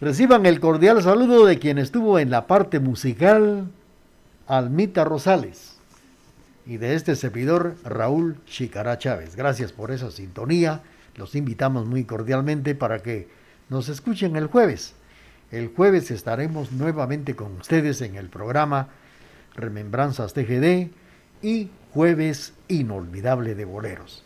Reciban 0.00 0.46
el 0.46 0.60
cordial 0.60 1.02
saludo 1.02 1.44
de 1.46 1.58
quien 1.58 1.78
estuvo 1.78 2.20
en 2.20 2.30
la 2.30 2.46
parte 2.46 2.78
musical, 2.78 3.68
Almita 4.46 5.04
Rosales, 5.04 5.78
y 6.64 6.76
de 6.76 6.94
este 6.94 7.16
servidor, 7.16 7.74
Raúl 7.82 8.36
Chicará 8.46 8.98
Chávez. 8.98 9.34
Gracias 9.34 9.72
por 9.72 9.90
esa 9.90 10.12
sintonía. 10.12 10.82
Los 11.16 11.34
invitamos 11.34 11.86
muy 11.86 12.04
cordialmente 12.04 12.76
para 12.76 13.00
que 13.00 13.28
nos 13.68 13.88
escuchen 13.88 14.36
el 14.36 14.46
jueves. 14.46 14.94
El 15.50 15.72
jueves 15.74 16.12
estaremos 16.12 16.70
nuevamente 16.70 17.34
con 17.34 17.56
ustedes 17.56 18.00
en 18.00 18.14
el 18.14 18.28
programa 18.28 18.88
Remembranzas 19.54 20.34
TGD 20.34 20.90
y 21.42 21.70
Jueves 21.92 22.52
Inolvidable 22.68 23.54
de 23.54 23.64
Boleros. 23.64 24.22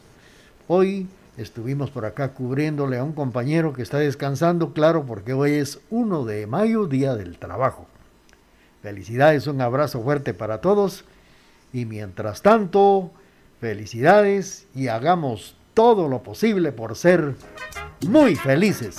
Hoy 0.68 1.08
estuvimos 1.36 1.90
por 1.90 2.04
acá 2.04 2.32
cubriéndole 2.32 2.98
a 2.98 3.04
un 3.04 3.12
compañero 3.12 3.72
que 3.72 3.82
está 3.82 3.98
descansando, 3.98 4.72
claro, 4.72 5.04
porque 5.06 5.32
hoy 5.32 5.52
es 5.52 5.80
1 5.90 6.24
de 6.24 6.46
mayo, 6.46 6.86
Día 6.86 7.14
del 7.14 7.38
Trabajo. 7.38 7.86
Felicidades, 8.82 9.46
un 9.46 9.60
abrazo 9.60 10.02
fuerte 10.02 10.34
para 10.34 10.60
todos 10.60 11.04
y 11.72 11.84
mientras 11.84 12.42
tanto, 12.42 13.10
felicidades 13.60 14.66
y 14.74 14.88
hagamos 14.88 15.56
todo 15.74 16.08
lo 16.08 16.22
posible 16.22 16.72
por 16.72 16.96
ser 16.96 17.34
muy 18.06 18.34
felices. 18.36 18.96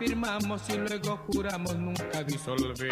Firmamos 0.00 0.62
y 0.70 0.78
luego 0.78 1.20
juramos 1.26 1.76
nunca 1.76 2.24
disolver. 2.24 2.90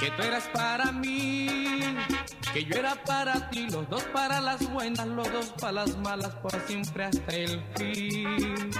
Que 0.00 0.10
tú 0.10 0.22
eras 0.22 0.48
para 0.54 0.90
mí, 0.90 1.94
que 2.54 2.64
yo 2.64 2.76
era 2.76 2.94
para 3.04 3.50
ti, 3.50 3.68
los 3.68 3.86
dos 3.90 4.02
para 4.04 4.40
las 4.40 4.66
buenas, 4.72 5.06
los 5.06 5.30
dos 5.30 5.52
para 5.60 5.72
las 5.72 5.98
malas, 5.98 6.34
por 6.36 6.58
siempre 6.66 7.04
hasta 7.04 7.36
el 7.36 7.62
fin. 7.76 8.70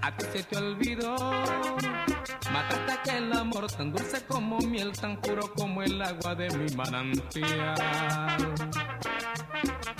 A 0.00 0.16
ti 0.16 0.24
se 0.32 0.42
te 0.44 0.56
olvidó, 0.56 1.16
mataste 2.50 2.92
aquel 2.92 3.32
amor 3.34 3.70
tan 3.70 3.92
dulce 3.92 4.24
como 4.26 4.58
miel, 4.60 4.92
tan 4.92 5.20
puro 5.20 5.52
como 5.54 5.82
el 5.82 6.00
agua 6.00 6.34
de 6.34 6.48
mi 6.56 6.74
manantial. 6.74 7.74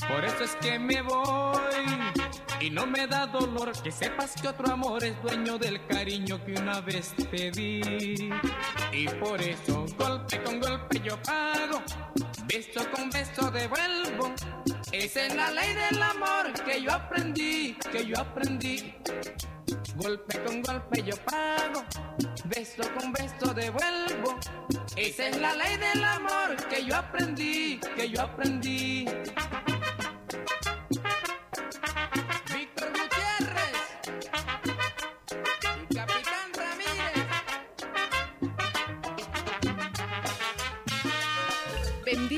Por 0.09 0.25
eso 0.25 0.45
es 0.45 0.57
que 0.57 0.79
me 0.79 1.03
voy 1.03 2.10
y 2.61 2.69
no 2.71 2.87
me 2.87 3.07
da 3.07 3.27
dolor 3.27 3.73
que 3.83 3.91
sepas 3.91 4.35
que 4.41 4.49
otro 4.49 4.73
amor 4.73 5.03
es 5.03 5.21
dueño 5.23 5.57
del 5.59 5.85
cariño 5.87 6.45
que 6.45 6.53
una 6.53 6.81
vez 6.81 7.15
te 7.31 7.51
di. 7.51 8.31
Y 8.93 9.09
por 9.19 9.41
eso 9.41 9.87
golpe 9.97 10.43
con 10.43 10.61
golpe 10.61 11.01
yo 11.01 11.21
pago, 11.23 11.83
beso 12.47 12.81
con 12.95 13.09
beso 13.11 13.51
devuelvo. 13.51 14.35
Esa 14.93 15.27
es 15.27 15.35
la 15.35 15.51
ley 15.51 15.75
del 15.75 16.03
amor 16.03 16.53
que 16.65 16.83
yo 16.83 16.93
aprendí, 16.93 17.77
que 17.91 18.07
yo 18.07 18.21
aprendí. 18.21 18.95
Golpe 19.97 20.39
con 20.45 20.63
golpe 20.63 21.03
yo 21.03 21.17
pago, 21.25 21.85
beso 22.45 22.83
con 22.99 23.13
beso 23.13 23.55
devuelvo. 23.55 24.39
Esa 24.97 25.29
es 25.29 25.39
la 25.39 25.55
ley 25.55 25.77
del 25.77 26.05
amor 26.05 26.57
que 26.69 26.85
yo 26.85 26.97
aprendí, 26.97 27.81
que 27.97 28.11
yo 28.11 28.21
aprendí. 28.21 29.07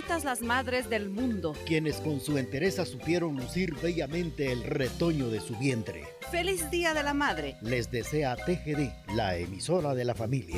Benditas 0.02 0.24
las 0.24 0.42
madres 0.42 0.90
del 0.90 1.10
mundo. 1.10 1.54
Quienes 1.64 1.98
con 1.98 2.18
su 2.18 2.36
entereza 2.36 2.84
supieron 2.84 3.36
lucir 3.36 3.72
bellamente 3.80 4.50
el 4.50 4.64
retoño 4.64 5.28
de 5.28 5.38
su 5.38 5.56
vientre. 5.56 6.02
Feliz 6.32 6.68
Día 6.72 6.92
de 6.92 7.04
la 7.04 7.14
Madre. 7.14 7.56
Les 7.62 7.88
desea 7.88 8.34
TGD, 8.34 9.14
la 9.14 9.36
emisora 9.36 9.94
de 9.94 10.04
la 10.04 10.16
familia. 10.16 10.56